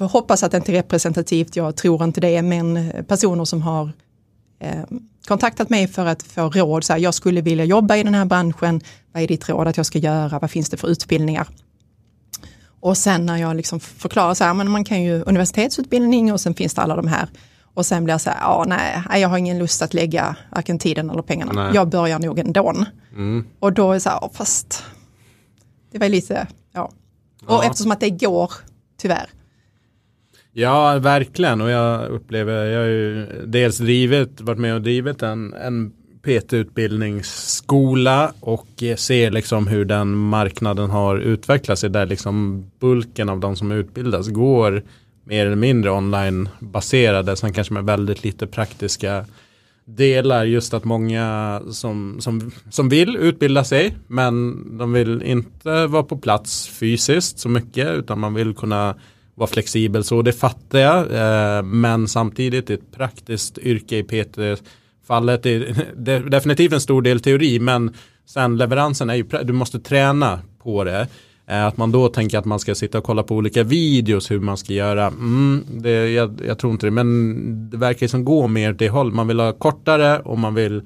[0.00, 3.92] hoppas att det inte är representativt, jag tror inte det, men personer som har
[4.60, 4.82] eh,
[5.28, 6.84] kontaktat mig för att få råd.
[6.84, 8.80] Så här, jag skulle vilja jobba i den här branschen,
[9.12, 11.48] vad är ditt råd att jag ska göra, vad finns det för utbildningar?
[12.80, 16.54] Och sen när jag liksom förklarar så här, men man kan ju universitetsutbildning och sen
[16.54, 17.28] finns det alla de här.
[17.74, 20.78] Och sen blir jag så här, ja nej, jag har ingen lust att lägga varken
[20.78, 21.52] tiden eller pengarna.
[21.52, 21.74] Nej.
[21.74, 22.74] Jag börjar nog ändå.
[23.12, 23.46] Mm.
[23.58, 24.84] Och då är det så här, fast
[25.92, 26.90] det var lite, ja.
[27.46, 27.64] Och ja.
[27.64, 28.52] eftersom att det går,
[28.96, 29.30] tyvärr.
[30.52, 31.60] Ja, verkligen.
[31.60, 35.92] Och jag upplever, jag har ju dels drivit, varit med och drivit en, en
[36.22, 43.56] PT-utbildningsskola och ser liksom hur den marknaden har utvecklat sig där liksom bulken av de
[43.56, 44.82] som utbildas går
[45.24, 49.24] mer eller mindre online baserade sen kanske med väldigt lite praktiska
[49.84, 50.44] delar.
[50.44, 56.16] Just att många som, som, som vill utbilda sig men de vill inte vara på
[56.16, 58.94] plats fysiskt så mycket utan man vill kunna
[59.34, 64.38] vara flexibel så det fattar jag eh, men samtidigt ett praktiskt yrke i PT
[65.06, 67.94] fallet är definitivt en stor del teori men
[68.26, 71.08] sen leveransen är ju, du måste träna på det.
[71.46, 74.40] Eh, att man då tänker att man ska sitta och kolla på olika videos hur
[74.40, 75.06] man ska göra.
[75.06, 79.12] Mm, det, jag, jag, tror inte det, men det verkar som gå mer det håll.
[79.12, 80.82] Man vill ha kortare och man vill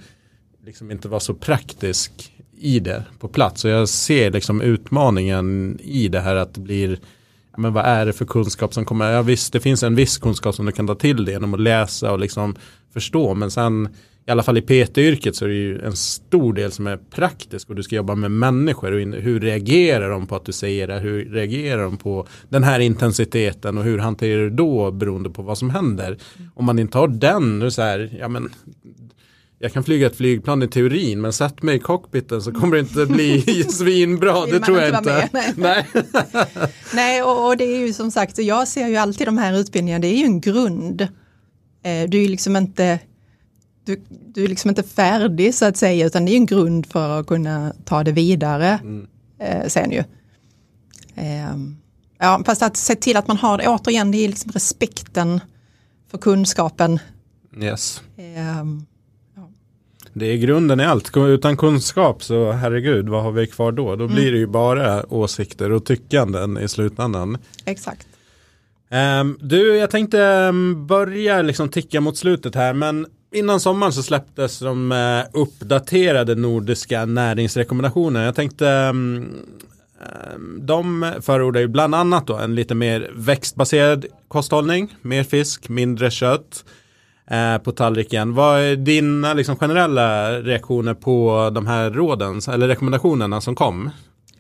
[0.65, 3.65] liksom inte vara så praktisk i det på plats.
[3.65, 6.99] Och jag ser liksom utmaningen i det här att det blir
[7.57, 9.13] men vad är det för kunskap som kommer?
[9.13, 11.61] Ja visst, det finns en viss kunskap som du kan ta till dig genom att
[11.61, 12.57] läsa och liksom
[12.93, 13.35] förstå.
[13.35, 13.89] Men sen
[14.27, 17.71] i alla fall i PT-yrket så är det ju en stor del som är praktisk
[17.71, 20.99] och du ska jobba med människor och hur reagerar de på att du säger det,
[20.99, 25.59] hur reagerar de på den här intensiteten och hur hanterar du då beroende på vad
[25.59, 26.19] som händer.
[26.55, 28.51] Om man inte har den, så här, ja men
[29.59, 32.81] jag kan flyga ett flygplan i teorin men sätt mig i cockpiten så kommer det
[32.81, 35.29] inte bli svinbra, det tror jag inte.
[35.33, 36.07] Med, nej, nej.
[36.95, 40.03] nej och, och, det är ju som sagt, jag ser ju alltid de här utbildningarna,
[40.03, 41.01] det är ju en grund.
[41.83, 42.99] Eh, du är liksom inte
[43.85, 47.21] du, du är liksom inte färdig så att säga utan det är en grund för
[47.21, 49.07] att kunna ta det vidare mm.
[49.39, 50.05] eh, sen ju.
[51.15, 51.57] Eh,
[52.19, 55.41] ja, fast att se till att man har det, återigen det är liksom respekten
[56.11, 56.99] för kunskapen.
[57.63, 58.03] Yes.
[58.17, 58.65] Eh,
[60.19, 61.17] det är grunden i allt.
[61.17, 63.97] Utan kunskap så herregud, vad har vi kvar då?
[63.97, 64.17] Då mm.
[64.17, 67.39] blir det ju bara åsikter och tyckanden i slutändan.
[67.65, 68.07] Exakt.
[69.21, 74.03] Um, du, jag tänkte um, börja liksom ticka mot slutet här, men innan sommaren så
[74.03, 78.25] släpptes de uh, uppdaterade nordiska näringsrekommendationerna.
[78.25, 79.37] Jag tänkte um,
[80.61, 86.65] de förordar ju bland annat då en lite mer växtbaserad kosthållning, mer fisk, mindre kött
[87.33, 88.35] uh, på tallriken.
[88.35, 93.91] Vad är dina liksom, generella reaktioner på de här råden eller rekommendationerna som kom?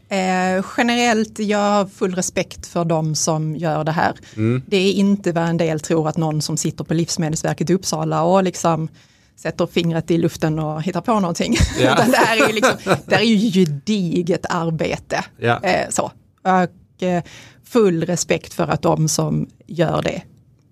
[0.08, 4.14] Eh, generellt, jag har full respekt för de som gör det här.
[4.36, 4.62] Mm.
[4.66, 8.22] Det är inte vad en del tror att någon som sitter på Livsmedelsverket i Uppsala
[8.22, 8.88] och liksom
[9.36, 11.56] sätter fingret i luften och hittar på någonting.
[11.80, 11.92] Ja.
[11.94, 12.76] Utan det här är ju, liksom,
[13.06, 15.24] det här är ju gediget arbete.
[15.38, 15.60] Ja.
[15.62, 16.12] Eh, så.
[16.42, 17.22] Och eh,
[17.64, 20.22] full respekt för att de som gör det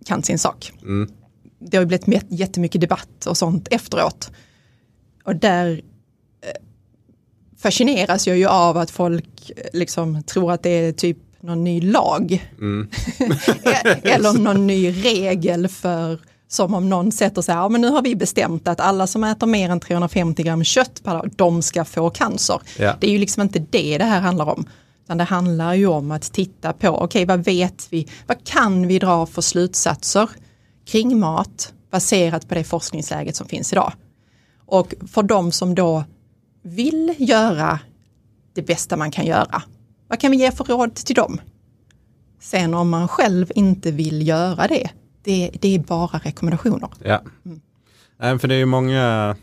[0.06, 0.72] kan sin sak.
[0.82, 1.10] Mm.
[1.64, 4.30] Det har blivit jättemycket debatt och sånt efteråt.
[5.24, 5.82] Och där
[7.64, 12.50] fascineras jag ju av att folk liksom tror att det är typ någon ny lag.
[12.58, 12.88] Mm.
[14.02, 18.16] Eller någon ny regel för som om någon sätter sig, ja men nu har vi
[18.16, 22.10] bestämt att alla som äter mer än 350 gram kött per dag, de ska få
[22.10, 22.60] cancer.
[22.78, 22.96] Ja.
[23.00, 24.66] Det är ju liksom inte det det här handlar om.
[25.04, 28.86] Utan det handlar ju om att titta på, okej okay, vad vet vi, vad kan
[28.86, 30.28] vi dra för slutsatser
[30.85, 33.93] kring mat baserat på det forskningsläget som finns idag.
[34.66, 36.05] Och för de som då
[36.62, 37.78] vill göra
[38.55, 39.62] det bästa man kan göra,
[40.09, 41.41] vad kan vi ge för råd till dem?
[42.41, 44.91] Sen om man själv inte vill göra det,
[45.22, 46.89] det, det är bara rekommendationer.
[47.05, 47.22] Ja,
[48.18, 48.39] mm.
[48.39, 49.37] för det är ju många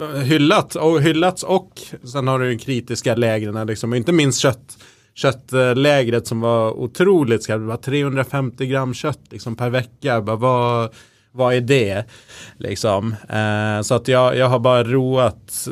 [0.00, 1.80] eh, hyllat och hyllats och
[2.12, 4.78] sen har du kritiska lägren, liksom, inte minst kött
[5.18, 7.60] köttlägret som var otroligt skarpt.
[7.60, 10.20] Det var 350 gram kött liksom, per vecka.
[10.20, 10.90] Bara, vad,
[11.32, 12.04] vad är det?
[12.58, 13.14] Liksom.
[13.28, 15.68] Eh, så att jag, jag har bara roat,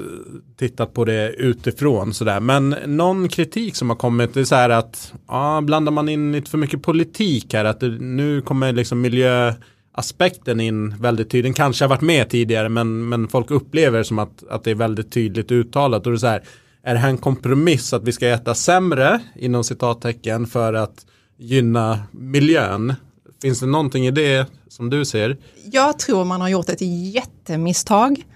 [0.56, 2.40] tittat på det utifrån sådär.
[2.40, 6.50] Men någon kritik som har kommit är så här att ja, blandar man in lite
[6.50, 11.44] för mycket politik här, att det, nu kommer liksom miljöaspekten in väldigt tydligt.
[11.44, 14.74] Den kanske har varit med tidigare men, men folk upplever som att, att det är
[14.74, 16.06] väldigt tydligt uttalat.
[16.06, 16.42] Och det är så här,
[16.86, 21.06] är det här en kompromiss att vi ska äta sämre inom citattecken för att
[21.38, 22.94] gynna miljön?
[23.42, 25.36] Finns det någonting i det som du ser?
[25.72, 26.80] Jag tror man har gjort ett
[27.14, 28.26] jättemisstag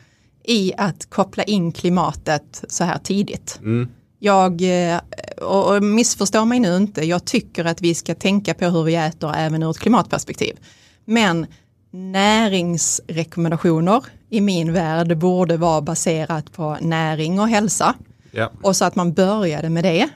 [0.45, 3.59] i att koppla in klimatet så här tidigt.
[3.63, 3.89] Mm.
[4.19, 4.99] Jag, eh,
[5.43, 9.35] och missförstå mig nu inte, jag tycker att vi ska tänka på hur vi äter
[9.37, 10.57] även ur ett klimatperspektiv.
[11.05, 11.47] Men
[11.91, 17.95] näringsrekommendationer i min värld borde vara baserat på näring och hälsa.
[18.31, 18.51] Ja.
[18.63, 20.09] Och så att man började med det.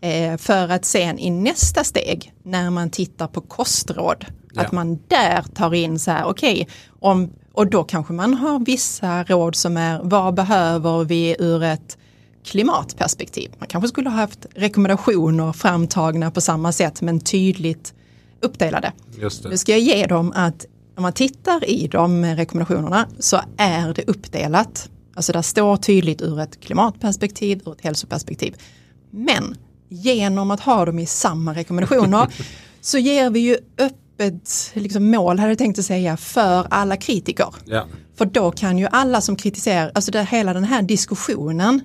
[0.00, 4.62] Eh, för att sen i nästa steg, när man tittar på kostråd, ja.
[4.62, 6.68] att man där tar in så här, okej,
[7.00, 11.98] okay, och då kanske man har vissa råd som är, vad behöver vi ur ett
[12.44, 13.50] klimatperspektiv?
[13.58, 17.94] Man kanske skulle ha haft rekommendationer framtagna på samma sätt men tydligt
[18.40, 18.92] uppdelade.
[19.18, 19.48] Just det.
[19.48, 20.66] Nu ska jag ge dem att
[20.96, 26.40] om man tittar i de rekommendationerna så är det uppdelat Alltså där står tydligt ur
[26.40, 28.56] ett klimatperspektiv, ur ett hälsoperspektiv.
[29.10, 29.56] Men
[29.88, 32.34] genom att ha dem i samma rekommendationer
[32.80, 37.54] så ger vi ju öppet liksom, mål, hade jag tänkt att säga, för alla kritiker.
[37.64, 37.86] Ja.
[38.14, 41.80] För då kan ju alla som kritiserar, alltså det, hela den här diskussionen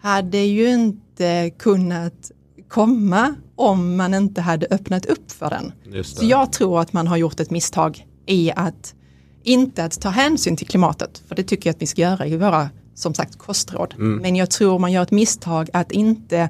[0.00, 2.30] hade ju inte kunnat
[2.68, 5.72] komma om man inte hade öppnat upp för den.
[6.04, 8.94] Så jag tror att man har gjort ett misstag i att
[9.42, 12.36] inte att ta hänsyn till klimatet, för det tycker jag att vi ska göra i
[12.36, 13.94] våra, som sagt, kostråd.
[13.94, 14.16] Mm.
[14.16, 16.48] Men jag tror man gör ett misstag att inte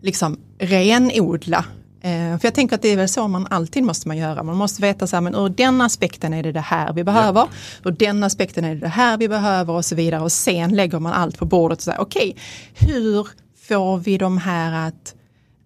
[0.00, 1.64] liksom renodla.
[2.00, 4.42] Eh, för jag tänker att det är väl så man alltid måste man göra.
[4.42, 7.40] Man måste veta så här, men ur den aspekten är det det här vi behöver.
[7.40, 7.90] Ja.
[7.90, 10.22] Ur den aspekten är det det här vi behöver och så vidare.
[10.22, 13.28] Och sen lägger man allt på bordet och säger, okej, okay, hur
[13.68, 15.14] får vi de här att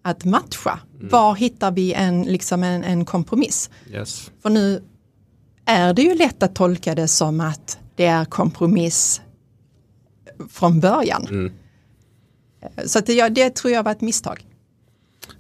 [0.03, 0.79] att matcha.
[0.95, 1.09] Mm.
[1.09, 3.71] Var hittar vi en, liksom en, en kompromiss?
[3.91, 4.31] Yes.
[4.43, 4.83] För nu
[5.65, 9.21] är det ju lätt att tolka det som att det är kompromiss
[10.51, 11.27] från början.
[11.31, 11.53] Mm.
[12.87, 14.47] Så det, det tror jag var ett misstag.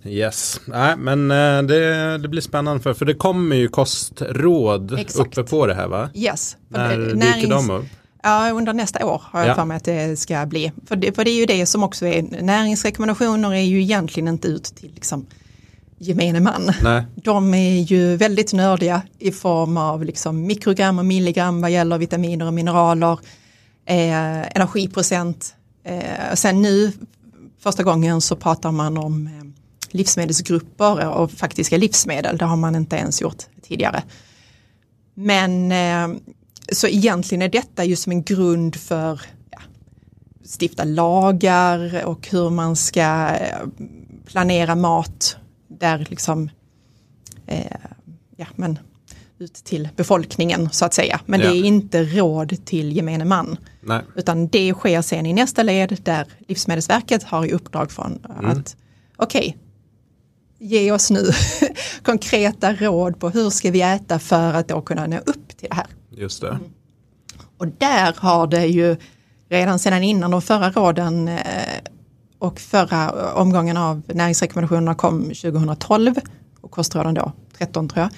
[0.04, 5.38] Yes, Nej, men eh, det, det, blir spännande för, för det kommer ju kostråd Exakt.
[5.38, 6.10] uppe på det här va?
[6.14, 6.56] Yes.
[6.68, 7.84] När dyker de upp?
[8.22, 9.54] Ja, under nästa år har jag ja.
[9.54, 10.72] för mig att det ska bli.
[10.86, 14.48] För det, för det är ju det som också är, näringsrekommendationer är ju egentligen inte
[14.48, 15.26] ut till liksom
[16.02, 16.72] gemene man.
[16.82, 17.06] Nej.
[17.14, 22.46] De är ju väldigt nördiga i form av liksom mikrogram och milligram vad gäller vitaminer
[22.46, 23.18] och mineraler,
[23.86, 25.54] eh, energiprocent.
[25.84, 26.92] Eh, sen nu
[27.58, 29.32] första gången så pratar man om eh,
[29.90, 32.38] livsmedelsgrupper och faktiska livsmedel.
[32.38, 34.02] Det har man inte ens gjort tidigare.
[35.14, 36.18] Men eh,
[36.72, 39.60] så egentligen är detta ju som en grund för ja,
[40.60, 43.58] stifta lagar och hur man ska eh,
[44.26, 45.36] planera mat
[45.82, 46.50] där liksom,
[47.46, 47.76] eh,
[48.36, 48.78] ja men
[49.38, 51.20] ut till befolkningen så att säga.
[51.26, 51.50] Men ja.
[51.50, 53.56] det är inte råd till gemene man.
[53.80, 54.02] Nej.
[54.16, 58.50] Utan det sker sen i nästa led där Livsmedelsverket har i uppdrag från mm.
[58.50, 58.76] att
[59.16, 59.56] okej,
[60.58, 61.30] okay, ge oss nu
[62.02, 65.74] konkreta råd på hur ska vi äta för att då kunna nå upp till det
[65.74, 65.86] här.
[66.10, 66.48] Just det.
[66.48, 66.62] Mm.
[67.58, 68.96] Och där har det ju
[69.48, 71.38] redan sedan innan de förra råden eh,
[72.42, 76.14] och förra omgången av näringsrekommendationerna kom 2012
[76.60, 78.10] och kostråden då 13 tror jag.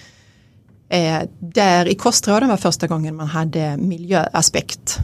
[0.89, 4.99] Eh, där i kostråden var första gången man hade miljöaspekt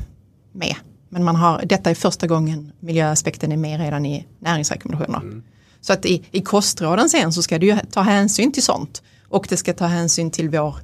[0.53, 0.75] med.
[1.09, 5.23] Men man har, detta är första gången miljöaspekten är med redan i näringsrekommendationerna.
[5.23, 5.43] Mm.
[5.81, 9.03] Så att i, i kostråden sen så ska ju ta hänsyn till sånt.
[9.29, 10.77] Och det ska ta hänsyn till vår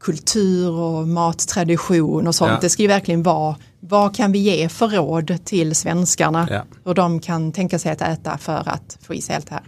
[0.00, 2.50] kultur och mattradition och sånt.
[2.50, 2.58] Ja.
[2.60, 6.64] Det ska ju verkligen vara vad kan vi ge för råd till svenskarna Ja.
[6.84, 9.64] hur de kan tänka sig att äta för att få i sig allt det här.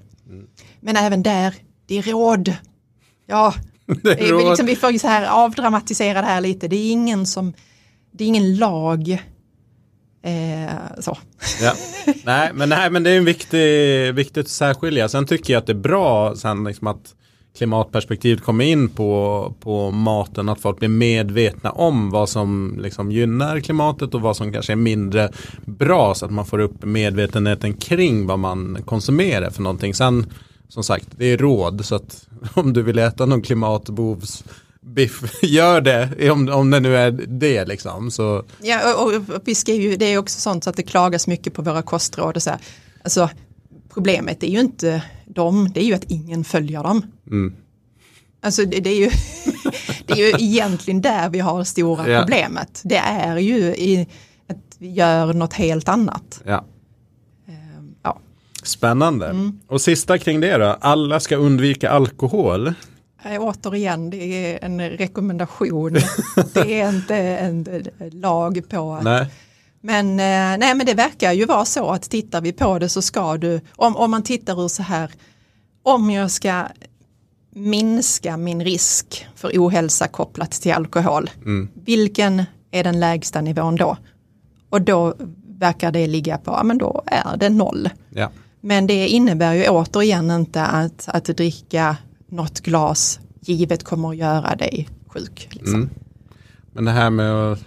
[0.81, 1.55] Men även där,
[1.87, 2.55] det är råd.
[3.27, 3.55] Ja,
[4.03, 4.49] Det är råd.
[4.49, 6.69] liksom, vi får så här avdramatisera det här lite.
[6.69, 7.53] Det är ingen som,
[8.13, 9.09] det är ingen lag.
[10.25, 11.19] Eh, så.
[11.63, 11.75] Ja.
[12.25, 15.09] Nej, men, nej, men det är en viktig, viktigt att särskilja.
[15.09, 17.15] Sen tycker jag att det är bra sen liksom att
[17.57, 23.61] klimatperspektivet kommer in på, på maten, att folk blir medvetna om vad som liksom gynnar
[23.61, 25.31] klimatet och vad som kanske är mindre
[25.65, 29.95] bra så att man får upp medvetenheten kring vad man konsumerar för någonting.
[29.95, 30.27] Sen
[30.69, 34.45] som sagt, det är råd så att om du vill äta någon klimatbovs
[34.81, 38.11] biff, gör det om, om det nu är det liksom.
[38.11, 41.27] Så, Ja, och, och, och vi ju, det är också sånt så att det klagas
[41.27, 42.59] mycket på våra kostråd och så här.
[43.05, 43.29] Alltså,
[43.95, 47.07] problemet är ju inte dem, det är ju att ingen följer dem.
[47.27, 47.55] mm.
[48.45, 49.11] Alltså det, det, är ju,
[50.07, 52.21] det är ju egentligen där vi har det stora Ja.
[52.21, 52.81] problemet.
[52.85, 54.07] Det är ju i
[54.49, 56.43] att vi gör något helt annat.
[56.47, 56.65] ja.
[57.49, 58.19] Ehm, Ja.
[58.63, 59.27] Spännande.
[59.29, 59.61] Mm.
[59.67, 60.77] Och sista kring det då.
[60.81, 62.67] Alla ska undvika alkohol.
[63.25, 64.17] Eh, Återigen, det
[64.55, 65.93] är en rekommendation.
[66.53, 67.67] Det är inte en
[68.13, 69.27] lag på att Nej.
[69.85, 73.03] Men, eh, nej, men det verkar ju vara så att tittar vi på det så
[73.03, 75.11] ska du, om, om man tittar ur så här,
[75.83, 76.65] om jag ska
[77.55, 81.31] minska min risk för ohälsa kopplat till alkohol,
[81.75, 83.97] vilken är den lägsta nivån då?
[84.71, 85.15] Och då
[85.59, 87.89] verkar det ligga på, ja men då är det noll.
[88.11, 88.31] Ja.
[88.61, 94.57] Men det innebär ju återigen inte att, att dricka något glas givet kommer att göra
[94.57, 95.49] dig sjuk.
[95.51, 95.75] Liksom.
[95.75, 95.91] Mm.
[96.73, 97.65] Men det här med att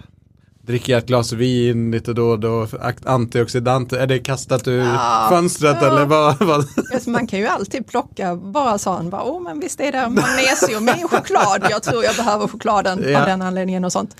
[0.66, 2.66] dricka ett glas vin lite då och då,
[3.04, 5.26] antioxidanter, är det kastat ur Ja.
[5.30, 6.38] fönstret eller vad?
[6.42, 6.66] vad?
[6.94, 10.88] Alltså man kan ju alltid plocka bara sån, bara, oh, men visst är det magnesium
[10.88, 13.20] i choklad, jag tror jag behöver chokladen Ja.
[13.20, 14.16] av den anledningen och sånt.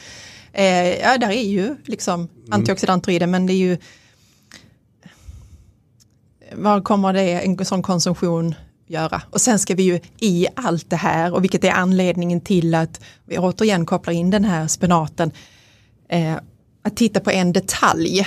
[0.53, 3.79] Eh, ja, där är ju liksom antioxidanter i det, men det är ju
[6.53, 8.55] vad kommer det en sån konsumtion
[8.87, 9.23] göra?
[9.31, 13.01] Och sen ska vi ju i allt det här och vilket är anledningen till att
[13.25, 15.31] vi återigen kopplar in den här spenaten,
[16.09, 16.37] eh,
[16.83, 18.27] att titta på en detalj.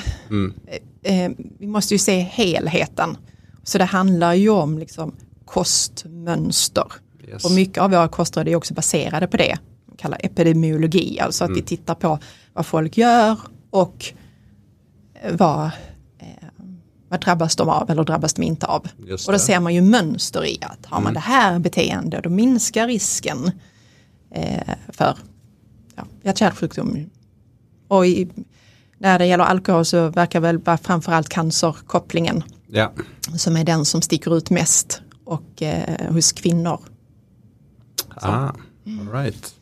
[1.04, 3.18] Eh, vi måste ju se helheten.
[3.64, 5.16] Så det handlar ju om liksom
[5.46, 6.86] kostmönster.
[7.28, 7.46] Yes.
[7.46, 9.58] Och mycket av våra kostråd är också baserade på det.
[9.88, 12.20] Man kallar epidemiologi, alltså att vi tittar på
[12.54, 13.38] vad folk gör
[13.70, 14.14] och
[15.22, 15.66] eh, vad,
[16.20, 16.28] eh,
[17.10, 18.88] vad drabbas de av eller drabbas de inte av.
[19.08, 19.44] Just Och då det.
[19.44, 23.52] ser man ju mönster i att har man det här beteende då minskar risken
[24.32, 25.18] eh, för
[25.96, 27.10] ja, hjärt-kärlsjukdom.
[27.90, 28.28] Och i,
[28.98, 32.92] när det gäller alkohol så verkar väl vara framförallt cancerkopplingen Ja.
[33.38, 36.80] som är den som sticker ut mest och eh, hos kvinnor.
[38.16, 38.50] Ah,
[38.86, 39.56] all right.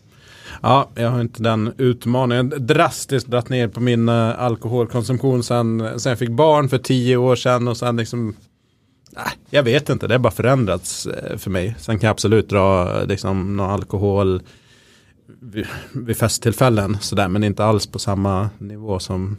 [0.61, 2.53] Ja, jag har inte den utmaningen.
[2.57, 7.35] Drastiskt dragit ner på min eh, alkoholkonsumtion sen, sen jag fick barn för tio år
[7.35, 8.35] sedan och sen liksom
[9.11, 11.75] Nej, jag vet inte, det har bara förändrats eh, för mig.
[11.79, 14.41] Sen kan jag absolut dra eh, liksom, någon alkohol
[15.41, 19.37] vid, vid festtillfällen sådär, men inte alls på samma nivå som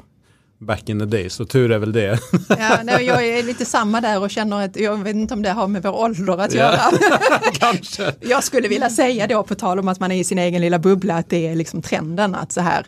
[0.61, 1.31] back in the day.
[1.31, 2.19] Så tur är väl det.
[2.49, 5.51] Ja, nej, jag är lite samma där och känner att jag vet inte om det
[5.51, 6.61] har med vår ålder att Ja.
[6.61, 6.81] göra.
[7.53, 8.13] Kanske.
[8.21, 10.79] Jag skulle vilja säga då på tal om att man är i sin egen lilla
[10.79, 12.87] bubbla att det är liksom trenden att så här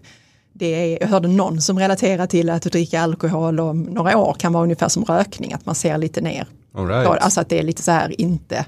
[0.52, 4.52] det är, jag hörde någon som relaterar till att dricka alkohol om några år kan
[4.52, 7.08] vara ungefär som rökning, att man ser lite ner All right.
[7.08, 8.66] Alltså att det är lite så här inte,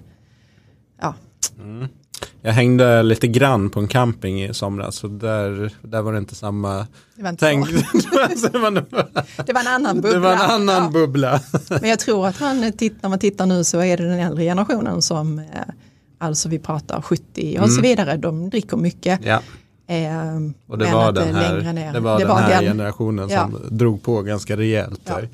[1.00, 1.14] ja,
[2.44, 4.96] Jag hängde lite grann på en camping i somras.
[4.96, 7.66] Så där, där var det inte samma det var, inte tänk.
[8.52, 8.70] det, var,
[9.46, 10.12] det var en annan bubbla.
[10.12, 10.90] det var en annan Ja.
[10.90, 11.40] bubbla.
[11.80, 15.02] Men jag tror att man när man tittar nu så är det den äldre generationen
[15.02, 15.44] som, eh,
[16.18, 19.20] alltså vi pratar 70 och så vidare, de dricker mycket.
[19.24, 19.40] Ja,
[19.86, 20.36] Eh,
[20.66, 21.92] och det var den är här, längre ner.
[21.92, 25.00] det var den här generationen som drog på ganska rejält.
[25.04, 25.14] Ja.
[25.14, 25.28] Där.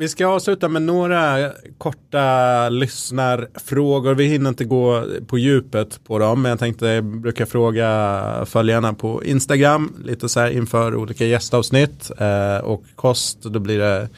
[0.00, 4.14] Vi ska avsluta med några korta lyssnarfrågor.
[4.14, 8.94] Vi hinner inte gå på djupet på dem, men jag tänkte jag brukar fråga följarna
[8.94, 13.42] på Instagram lite så här inför olika gästavsnitt eh, och kost.
[13.42, 14.08] Då blir det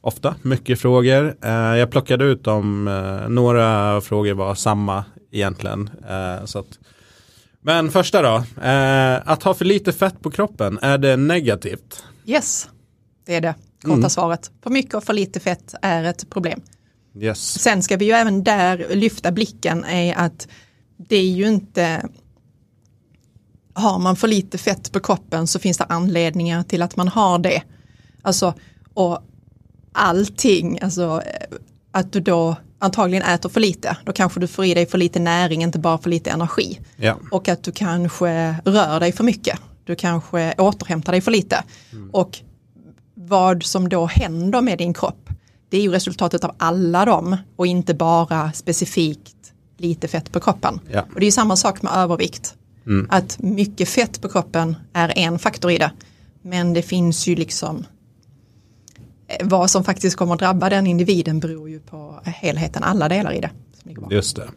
[0.00, 1.36] ofta mycket frågor.
[1.42, 2.88] Eh, jag plockade ut dem.
[2.88, 5.90] Eh, några frågor var samma egentligen.
[6.08, 6.78] Eh, så att,
[7.60, 8.36] men första då.
[8.62, 12.04] Eh, att ha för lite fett på kroppen, är det negativt?
[12.26, 12.68] Yes,
[13.26, 13.54] det är det
[13.84, 14.10] korta Mm.
[14.10, 14.50] svaret.
[14.62, 16.60] För mycket och för lite fett är ett problem.
[17.20, 17.60] Yes.
[17.62, 20.48] Sen ska vi ju även där lyfta blicken är att
[20.96, 22.08] det är ju inte
[23.74, 27.38] har man för lite fett på kroppen så finns det anledningar till att man har
[27.38, 27.62] det.
[28.22, 28.54] Alltså,
[28.94, 29.18] och
[29.92, 31.56] allting, alltså eh,
[31.92, 33.96] att du då, antagligen äter för lite.
[34.04, 36.80] Då kanske du får i dig för lite näring, inte bara för lite energi.
[36.96, 37.16] Ja.
[37.30, 39.58] Och att du kanske rör dig för mycket.
[39.84, 41.64] Du kanske återhämtar dig för lite.
[41.92, 42.10] Mm.
[42.10, 42.38] Och
[43.28, 45.30] vad som då händer med din kropp,
[45.68, 50.80] det är ju resultatet av alla dem och inte bara specifikt lite fett på kroppen.
[50.90, 51.02] Ja.
[51.02, 52.54] Och det är ju samma sak med övervikt.
[52.86, 53.06] Mm.
[53.10, 55.90] Att mycket fett på kroppen är en faktor i det.
[56.42, 57.84] Men det finns ju liksom
[59.28, 63.32] eh, vad som faktiskt kommer att drabba den individen beror ju på helheten, alla delar
[63.32, 63.50] i det.
[64.10, 64.48] Just det.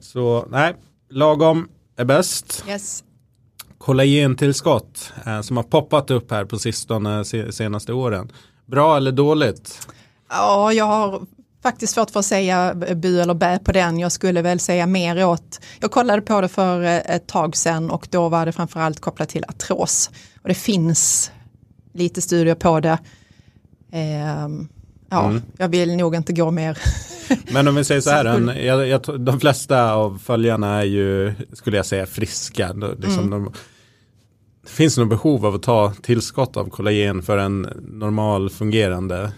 [0.00, 0.74] Så nej,
[1.10, 2.64] lagom är bäst.
[2.68, 3.04] Yes.
[3.78, 8.32] Kollagentillskott eh, som har poppat upp här på sistone senaste åren.
[8.66, 9.88] Bra eller dåligt?
[10.28, 11.26] Ja, jag har
[11.62, 13.98] faktiskt svårt för att säga bu eller bä på den.
[13.98, 17.90] Jag skulle väl säga mer åt, jag kollade på det för eh, ett tag sedan
[17.90, 20.10] och då var det framförallt kopplat till artros.
[20.42, 21.30] Och det finns
[21.92, 22.98] lite studier på det.
[23.92, 24.68] Ehm,
[25.14, 25.42] ja, Mm.
[25.58, 26.78] jag vill nog inte gå mer.
[27.52, 31.34] Men om vi säger så här, en, jag, jag, de flesta av följarna är ju,
[31.52, 32.72] skulle jag säga, friska.
[32.72, 33.30] Liksom Mm.
[33.30, 33.52] de,
[34.62, 39.32] det finns nog behov av att ta tillskott av kollagen för en normal fungerande.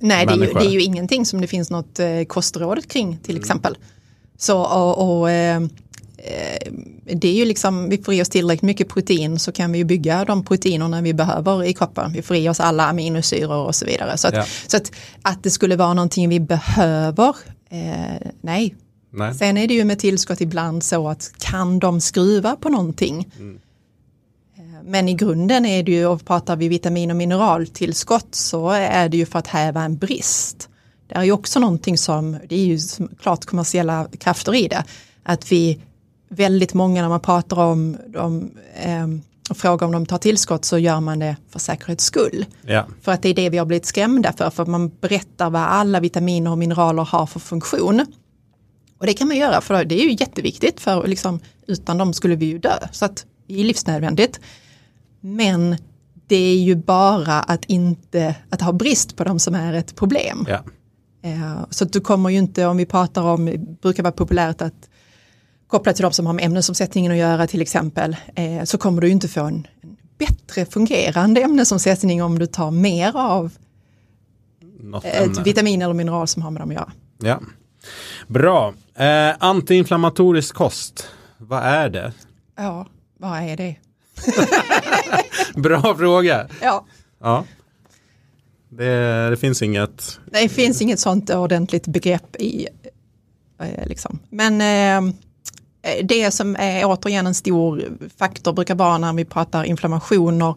[0.00, 3.06] Nej, det är, ju, det är ju ingenting som det finns något eh, kostråd kring
[3.08, 3.18] Mm.
[3.18, 3.76] till exempel.
[4.38, 5.60] Så och, och eh,
[7.14, 9.84] det är ju liksom, vi får i oss tillräckligt mycket protein så kan vi ju
[9.84, 12.12] bygga de proteinerna vi behöver i kroppen.
[12.12, 14.16] Vi får i oss alla aminosyror och så vidare.
[14.18, 14.44] Så att, Ja.
[14.66, 14.92] så att,
[15.22, 17.36] att det skulle vara någonting vi behöver,
[17.70, 18.74] eh, nej.
[19.10, 19.34] Nej.
[19.34, 23.30] Sen är det ju med tillskott ibland så att kan de skruva på någonting?
[24.58, 29.08] Eh, Men i grunden är det ju, och pratar vi vitamin och mineraltillskott så är
[29.08, 30.68] det ju för att häva en brist.
[31.08, 32.78] Det är ju också någonting som, det är ju
[33.22, 34.84] klart kommersiella krafter i det,
[35.22, 35.80] att vi
[36.28, 40.78] väldigt många när man pratar om de, ehm, och frågar om de tar tillskott så
[40.78, 42.46] gör man det för säkerhets skull.
[42.62, 42.86] Ja.
[43.02, 45.62] För att det är det vi har blivit skrämda för, för att man berättar vad
[45.62, 48.06] alla vitaminer och mineraler har för funktion.
[48.98, 52.36] Och det kan man göra för det är ju jätteviktigt för liksom, utan dem skulle
[52.36, 52.78] vi ju dö.
[52.92, 54.40] Så att det är livsnödvändigt.
[55.20, 55.76] Men
[56.26, 60.46] det är ju bara att inte, att ha brist på dem som är ett problem.
[60.48, 60.62] Ja.
[61.22, 64.88] Eh, Så du kommer ju inte, om vi pratar om, det brukar vara populärt att
[65.68, 69.08] koppla till de som har med ämnesomsättningen att göra till exempel, eh, så kommer du
[69.08, 69.66] inte få en,
[70.18, 73.52] bättre fungerande ämnesomsättning om du tar mer av
[75.04, 76.92] ett vitamin eller mineral som har med dem att göra.
[77.18, 77.40] Ja.
[78.26, 78.74] Bra.
[78.94, 81.08] Eh, antiinflammatorisk kost.
[81.38, 82.12] Vad är det?
[82.56, 82.86] Ja,
[83.18, 83.76] vad är det?
[85.60, 86.48] Bra fråga.
[86.62, 86.84] Ja,
[87.20, 87.44] Ja.
[88.68, 90.20] Det, det finns inget.
[90.26, 92.68] det finns inget sånt ordentligt begrepp i,
[93.60, 94.18] eh, liksom.
[94.30, 95.14] Men eh,
[96.02, 97.84] det som är återigen en stor
[98.18, 100.54] faktor brukar vara när vi pratar inflammationer,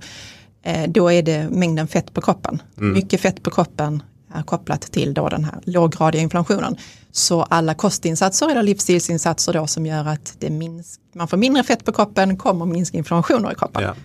[0.63, 2.61] eh, då är det mängden fett på kroppen.
[2.75, 4.03] Mycket fett på kroppen
[4.33, 6.77] är kopplat till då den här låggradiga inflammationen.
[7.11, 11.85] Så alla kostinsatser eller livsstilsinsatser då som gör att det minsk, man får mindre fett
[11.85, 13.83] på kroppen kommer minska inflammationer i kroppen.
[13.83, 13.95] Ja.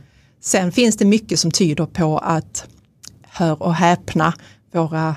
[0.40, 2.64] Sen finns det mycket som tyder på att,
[3.22, 4.32] hör och häpna,
[4.72, 5.14] våra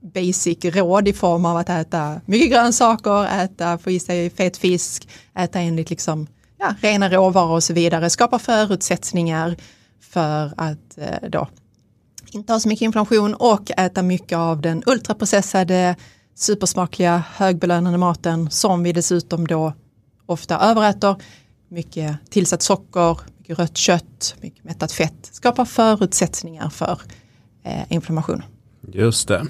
[0.00, 5.08] basic råd i form av att äta mycket grönsaker, äta, få i sig fet fisk,
[5.38, 6.26] äta enligt liksom,
[6.58, 9.56] ja, rena råvaror och så vidare, skapar förutsättningar
[10.00, 11.48] för att eh, då
[12.32, 15.96] inte ha så mycket inflammation och äta mycket av den ultraprocessade,
[16.34, 19.72] supersmakliga, högbelönande maten som vi dessutom då
[20.26, 21.16] ofta överäter.
[21.68, 27.00] Mycket tillsatt socker, mycket rött kött, mycket mättat fett skapar förutsättningar för
[27.62, 28.42] eh, inflammation.
[28.92, 29.46] Just det.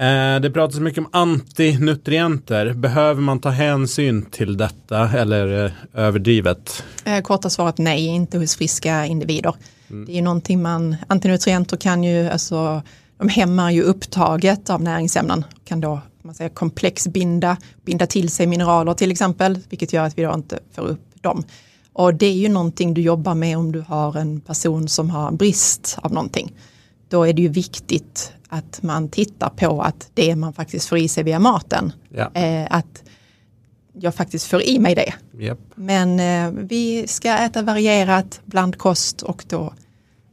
[0.00, 2.72] Eh, det pratas mycket om antinutrienter.
[2.72, 6.84] Behöver man ta hänsyn till detta eller eh, överdrivet?
[7.04, 9.54] Eh, korta svaret nej, inte hos friska individer.
[9.88, 12.82] Det är ju någonting man, antinutrienter kan ju, alltså
[13.16, 18.94] de hämmar ju upptaget av näringsämnen, kan då man säger, komplexbinda, binda till sig mineraler
[18.94, 21.44] till exempel, vilket gör att vi då inte får upp dem.
[21.92, 25.32] Och det är ju någonting du jobbar med om du har en person som har
[25.32, 26.52] brist av någonting.
[27.08, 31.08] Då är det ju viktigt att man tittar på att det man faktiskt får i
[31.08, 32.30] sig via maten, Ja.
[32.34, 33.02] eh, att
[34.00, 35.14] jag faktiskt får i mig det.
[35.44, 35.58] Japp.
[35.74, 39.74] Men eh, vi ska äta varierat blandkost och då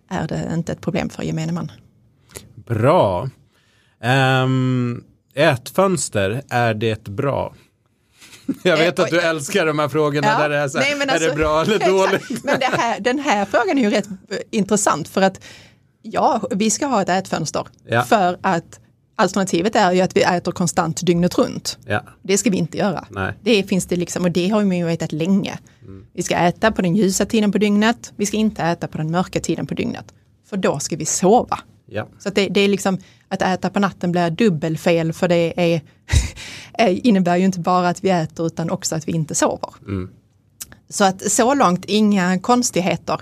[0.10, 1.72] är det inte ett problem för gemene man.
[2.56, 3.30] Bra.
[4.44, 7.54] Um, ätfönster, är det bra?
[8.64, 9.24] Jag vet Eh, att du oj.
[9.26, 11.36] älskar de här frågorna Ja, där det är så här, nej, men är alltså- det
[11.36, 12.44] bra eller dåligt?
[12.44, 15.40] Men här, den här frågan är ju rätt eh, intressant för att
[16.12, 17.68] ja, vi ska ha ett ätfönster.
[17.88, 18.02] Ja.
[18.04, 18.80] För att
[19.16, 21.78] alternativet är ju att vi äter konstant dygnet runt.
[21.86, 23.06] Ja, Det ska vi inte göra.
[23.10, 23.34] nej.
[23.44, 25.60] Det finns det liksom, och det har man ju vetat länge.
[26.14, 29.12] Vi ska äta på den ljusa tiden på dygnet, vi ska inte äta på den
[29.12, 30.14] mörka tiden på dygnet.
[30.50, 31.60] För då ska vi sova.
[31.86, 32.08] Ja.
[32.20, 35.82] Så att det, det är liksom att äta på natten blir dubbelfel för det är,
[37.08, 39.70] innebär ju inte bara att vi äter utan också att vi inte sover.
[39.88, 40.10] Mm.
[40.90, 43.20] Så att så långt inga konstigheter.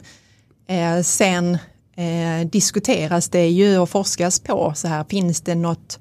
[0.67, 1.57] Eh, sen
[1.95, 5.99] eh, diskuteras det ju och forskas på så här, finns det något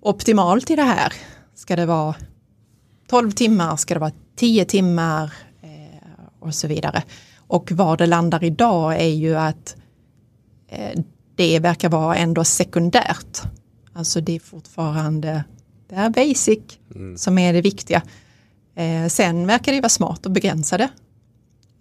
[0.00, 1.12] optimalt i det här?
[1.54, 2.14] Ska det vara
[3.08, 5.32] 12 timmar, ska det vara 10 timmar
[5.62, 7.02] eh, och så vidare.
[7.36, 9.76] Och var det landar idag är ju att
[10.68, 11.00] eh,
[11.36, 13.42] det verkar vara ändå sekundärt.
[13.92, 15.44] Alltså det är fortfarande
[15.88, 17.16] det är basic mm.
[17.18, 18.02] som är det viktiga.
[18.74, 20.88] Eh, sen verkar det vara smart att begränsa det.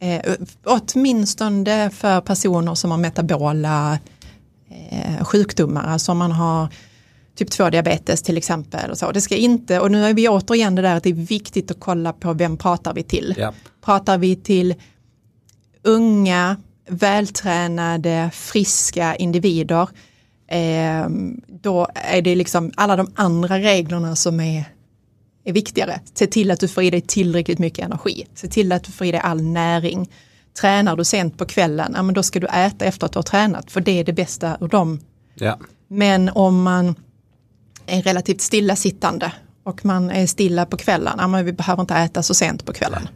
[0.04, 0.36] Eh,
[0.66, 4.00] åtminstone för personer som har metabola
[4.90, 6.68] eh, sjukdomar, alltså om man har
[7.36, 8.92] typ 2 diabetes till exempel.
[8.92, 9.12] Och så.
[9.12, 11.80] Det ska inte, och nu är vi återigen det där att det är viktigt att
[11.80, 13.36] kolla på vem pratar vi till.
[13.38, 13.54] Yep.
[13.86, 14.76] Pratar vi till
[15.84, 16.58] unga,
[16.90, 19.90] vältränade, friska individer,
[20.48, 21.10] eh,
[21.48, 24.66] då är det liksom alla de andra reglerna som är,
[25.44, 26.00] är viktigare.
[26.14, 28.28] Se till att du får i dig tillräckligt mycket energi.
[28.36, 30.10] Se till att du får i dig all näring.
[30.62, 33.24] Tränar du sent på kvällen, ja, men då ska du äta efter att du har
[33.24, 35.00] tränat, för det är det bästa ur dem.
[35.36, 35.60] Ja.
[35.88, 36.96] Men om man
[37.86, 39.32] är relativt stillasittande
[39.64, 42.74] och man är stilla på kvällen, ja, men vi behöver inte äta så sent på
[42.74, 43.08] kvällen.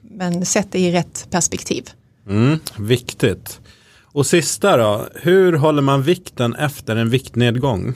[0.00, 1.90] Men sätt det i rätt perspektiv.
[2.28, 3.60] Mm, viktigt.
[4.02, 7.94] Och sista då, hur håller man vikten efter en viktnedgång?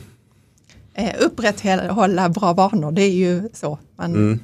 [0.98, 3.78] Eh, upprätthålla bra vanor, det är ju så.
[3.96, 4.40] Man mm.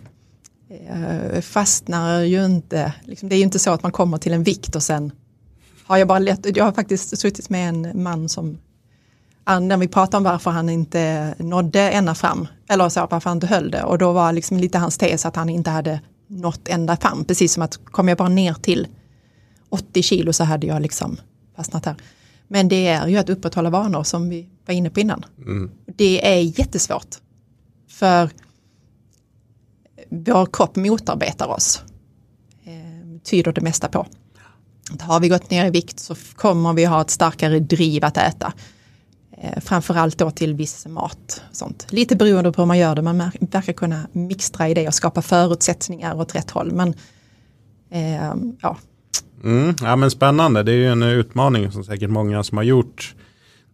[0.69, 4.43] eh, fastnar ju inte, liksom, det är ju inte så att man kommer till en
[4.43, 5.13] vikt och sen
[5.85, 8.59] har jag bara lätt, jag har faktiskt suttit med en man som
[9.61, 13.47] när vi pratade om varför han inte nådde ända fram, eller så varför han inte
[13.47, 16.97] höll det, och då var liksom lite hans tes att han inte hade nått ända
[16.97, 18.87] fram, precis som att kom jag bara ner till
[19.69, 21.17] 80 kilo så hade jag liksom
[21.57, 21.97] fastnat här.
[22.49, 25.25] Men det är ju att upprätthålla vanor som vi var inne på innan.
[25.39, 25.71] Mm.
[25.87, 27.17] Det är jättesvårt.
[27.89, 28.31] För
[30.09, 31.83] vår kropp motarbetar oss.
[32.65, 34.07] Eh, tyder det mesta på.
[35.01, 38.53] Har vi gått ner i vikt så kommer vi ha ett starkare driv att äta.
[39.39, 41.43] Eh, framförallt då till viss mat.
[41.53, 41.87] Sånt.
[41.91, 45.23] Lite beroende på hur man gör det, man verkar kunna mixtra i det och skapa
[45.23, 46.73] förutsättningar åt rätt håll.
[46.73, 46.95] Men
[47.91, 48.77] eh, ja,
[49.45, 53.15] Mm, ja men spännande, det är ju en utmaning som säkert många som har gjort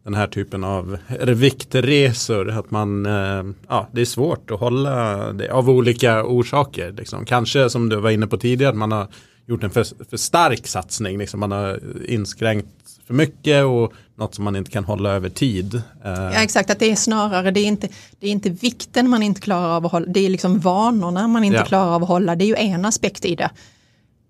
[0.04, 2.50] den här typen av viktresor.
[2.50, 6.92] Att man, eh, ja, det är svårt att hålla det av olika orsaker.
[6.92, 7.24] Liksom.
[7.24, 9.08] Kanske som du var inne på tidigare, att man har
[9.46, 11.18] gjort en för, för stark satsning.
[11.18, 11.40] Liksom.
[11.40, 12.68] Man har inskränkt
[13.06, 15.74] för mycket och något som man inte kan hålla över tid.
[16.04, 16.10] Eh.
[16.12, 17.88] Ja, exakt, att det är snarare, det är, inte,
[18.20, 21.44] det är inte vikten man inte klarar av att hålla, det är liksom vanorna man
[21.44, 21.64] inte ja.
[21.64, 22.36] klarar av att hålla.
[22.36, 23.50] Det är ju en aspekt i det.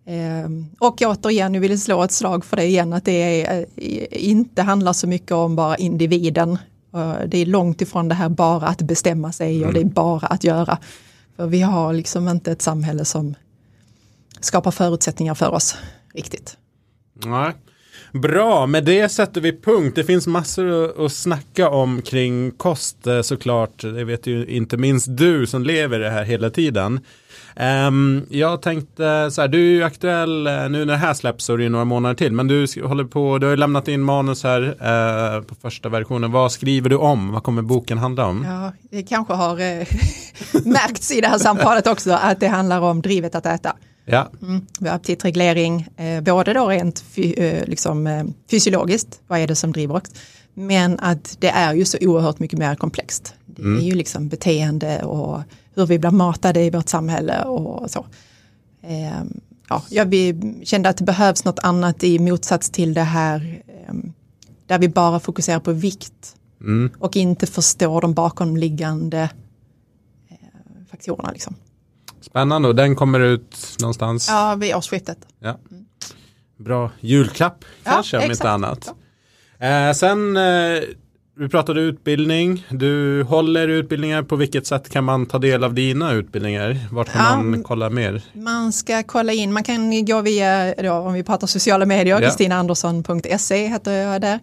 [0.07, 4.07] Ehm, och återigen, jag vill slå ett slag för det igen, att det är, eh,
[4.11, 6.59] inte handlar så mycket om bara individen.
[7.27, 9.75] Det är långt ifrån det här bara att bestämma sig och mm.
[9.75, 10.79] det är bara att göra.
[11.37, 13.35] För vi har liksom inte ett samhälle som
[14.41, 15.77] skapar förutsättningar för oss
[16.15, 16.57] riktigt.
[17.25, 17.53] Nej.
[18.13, 19.97] Bra, med det sätter vi punkt.
[19.97, 23.83] Det finns massor att snacka om kring kost eh, såklart.
[23.83, 27.01] Det vet ju inte minst du som lever det här hela tiden.
[27.57, 31.45] Um, jag tänkte så här, du är ju aktuell eh, nu när det här släpps
[31.45, 32.33] så är det några månader till.
[32.33, 36.33] Men du håller på, du har lämnat in manus här uh, på första versionen.
[36.33, 37.33] Vad skriver du om?
[37.33, 38.45] Vad kommer boken handla om?
[38.45, 39.87] Ja, det kanske har uh,
[40.65, 43.77] märkts i det här samtalet också att det handlar om drivet att äta.
[44.11, 44.31] Ja.
[44.43, 49.47] Mm, vi har aptitreglering, eh, både då rent fy, eh, liksom, eh, fysiologiskt, vad är
[49.47, 50.03] det som driver oss?
[50.55, 53.35] Men att det är ju så oerhört mycket mer komplext.
[53.47, 53.79] Det mm.
[53.79, 55.41] är ju liksom beteende och
[55.75, 58.07] hur vi blir matade i vårt samhälle och så.
[58.83, 59.23] Eh,
[59.69, 60.15] ja, jag
[60.65, 63.95] kände att det behövs något annat i motsats till det här eh,
[64.67, 66.91] där vi bara fokuserar på vikt mm.
[66.99, 69.31] och inte förstår de bakomliggande
[70.29, 70.37] eh,
[70.91, 71.31] faktorerna.
[71.31, 71.55] Liksom.
[72.21, 74.29] Spännande och den kommer ut någonstans?
[74.29, 75.19] Ja, vid årsskiftet.
[75.39, 75.59] Ja.
[76.57, 78.95] Bra julklapp kanske ja, om inte annat.
[79.59, 80.83] Eh, sen eh,
[81.41, 82.67] vi pratade utbildning.
[82.71, 84.23] Du håller utbildningar.
[84.23, 86.79] På vilket sätt kan man ta del av dina utbildningar?
[86.91, 88.23] Vart kan ja, man kolla mer?
[88.33, 89.53] Man ska kolla in.
[89.53, 92.29] Man kan gå via, då, om vi pratar sociala medier, ja.
[92.29, 94.41] kristinaandersson.se heter jag där.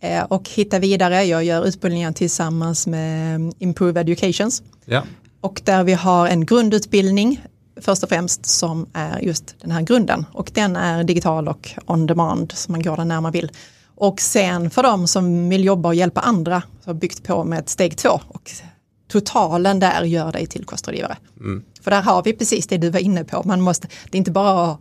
[0.00, 1.24] Eh, och hitta vidare.
[1.24, 4.62] Jag gör utbildningar tillsammans med Improve Educations.
[4.84, 5.02] Ja.
[5.40, 7.40] Och där vi har en grundutbildning
[7.80, 10.26] först och främst som är just den här grunden.
[10.32, 13.50] Och den är digital och on demand så man går den när man vill.
[13.96, 17.58] Och sen för de som vill jobba och hjälpa andra så har byggt på med
[17.58, 18.20] ett steg två.
[18.28, 18.50] Och
[19.08, 21.16] totalen där gör dig till kostrådgivare.
[21.40, 21.64] Mm.
[21.80, 23.42] För där har vi precis det du var inne på.
[23.44, 24.78] Man måste, det är inte bara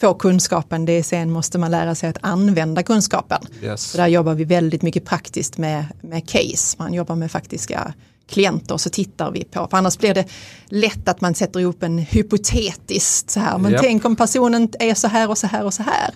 [0.00, 3.42] få kunskapen, det är sen måste man lära sig att använda kunskapen.
[3.62, 3.82] Yes.
[3.82, 7.94] Så där jobbar vi väldigt mycket praktiskt med, med case, man jobbar med faktiska
[8.28, 10.24] klienter och så tittar vi på, för annars blir det
[10.68, 13.82] lätt att man sätter ihop en hypotetiskt så här, men Japp.
[13.82, 16.10] tänk om personen är så här och så här och så här.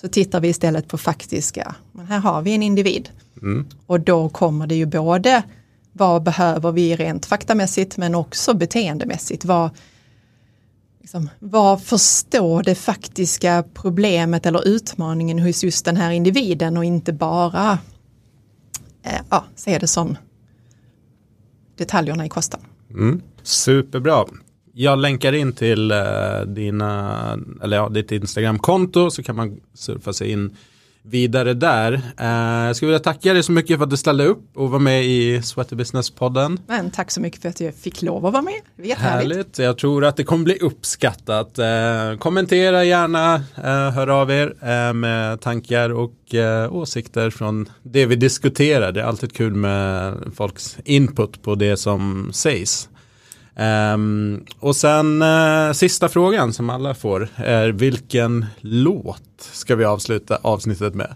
[0.00, 3.08] Så tittar vi istället på faktiska, men här har vi en individ.
[3.86, 5.42] Och då kommer det ju både
[5.92, 9.44] vad behöver vi rent faktamässigt men också beteendemässigt.
[9.44, 9.70] Vad,
[11.00, 17.12] liksom, vad förstår det faktiska problemet eller utmaningen hos just den här individen och inte
[17.12, 17.78] bara
[19.02, 20.16] eh, ja, se det som
[21.76, 22.60] detaljerna i kosten.
[23.42, 24.24] Superbra.
[24.72, 30.30] Jag länkar in till eh, dina, eller ja, ditt Instagramkonto så kan man surfa sig
[30.30, 30.56] in
[31.02, 31.92] vidare där.
[32.18, 34.78] Eh, jag skulle vilja tacka dig så mycket för att du ställde upp och var
[34.78, 36.58] med i Sweaty Business-podden.
[36.66, 38.60] Men tack så mycket för att jag fick lov att vara med.
[38.76, 39.36] Det jättehärligt.
[39.36, 41.58] Härligt, jag tror att det kommer bli uppskattat.
[41.58, 48.06] Eh, kommentera gärna, eh, hör av er eh, med tankar och eh, åsikter från det
[48.06, 48.92] vi diskuterar.
[48.92, 52.88] Det är alltid kul med folks input på det som sägs.
[53.60, 60.38] Ehm, och sen eh, sista frågan som alla får är vilken låt ska vi avsluta
[60.42, 61.14] avsnittet med?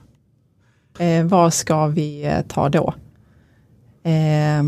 [0.98, 2.94] Eh, vad ska vi eh, ta då?
[4.02, 4.62] Eh,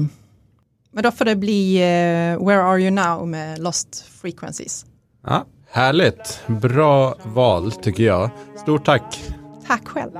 [0.93, 4.86] men då får det bli eh, Where Are You Now med Lost Frequencies.
[5.27, 8.31] Ja, härligt, bra val tycker jag.
[8.57, 9.20] Stort tack.
[9.66, 10.12] Tack själv.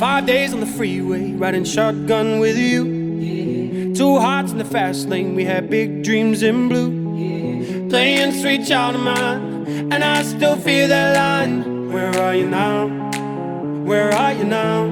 [0.00, 3.92] Five days on the freeway, riding shotgun with you.
[3.94, 7.90] Two hearts in the fast lane, we had big dreams in blue.
[7.90, 11.92] Playing sweet child of mine, and I still feel that line.
[11.92, 12.86] Where are you now?
[13.84, 14.88] Where are you now?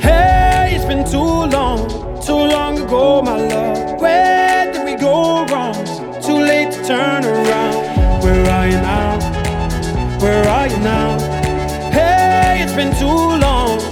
[0.00, 1.88] Hey, it's been too long,
[2.20, 4.00] too long ago, my love.
[4.00, 5.74] Where did we go wrong?
[6.20, 8.24] Too late to turn around.
[8.24, 10.18] Where are you now?
[10.18, 11.16] Where are you now?
[11.92, 13.91] Hey, it's been too long.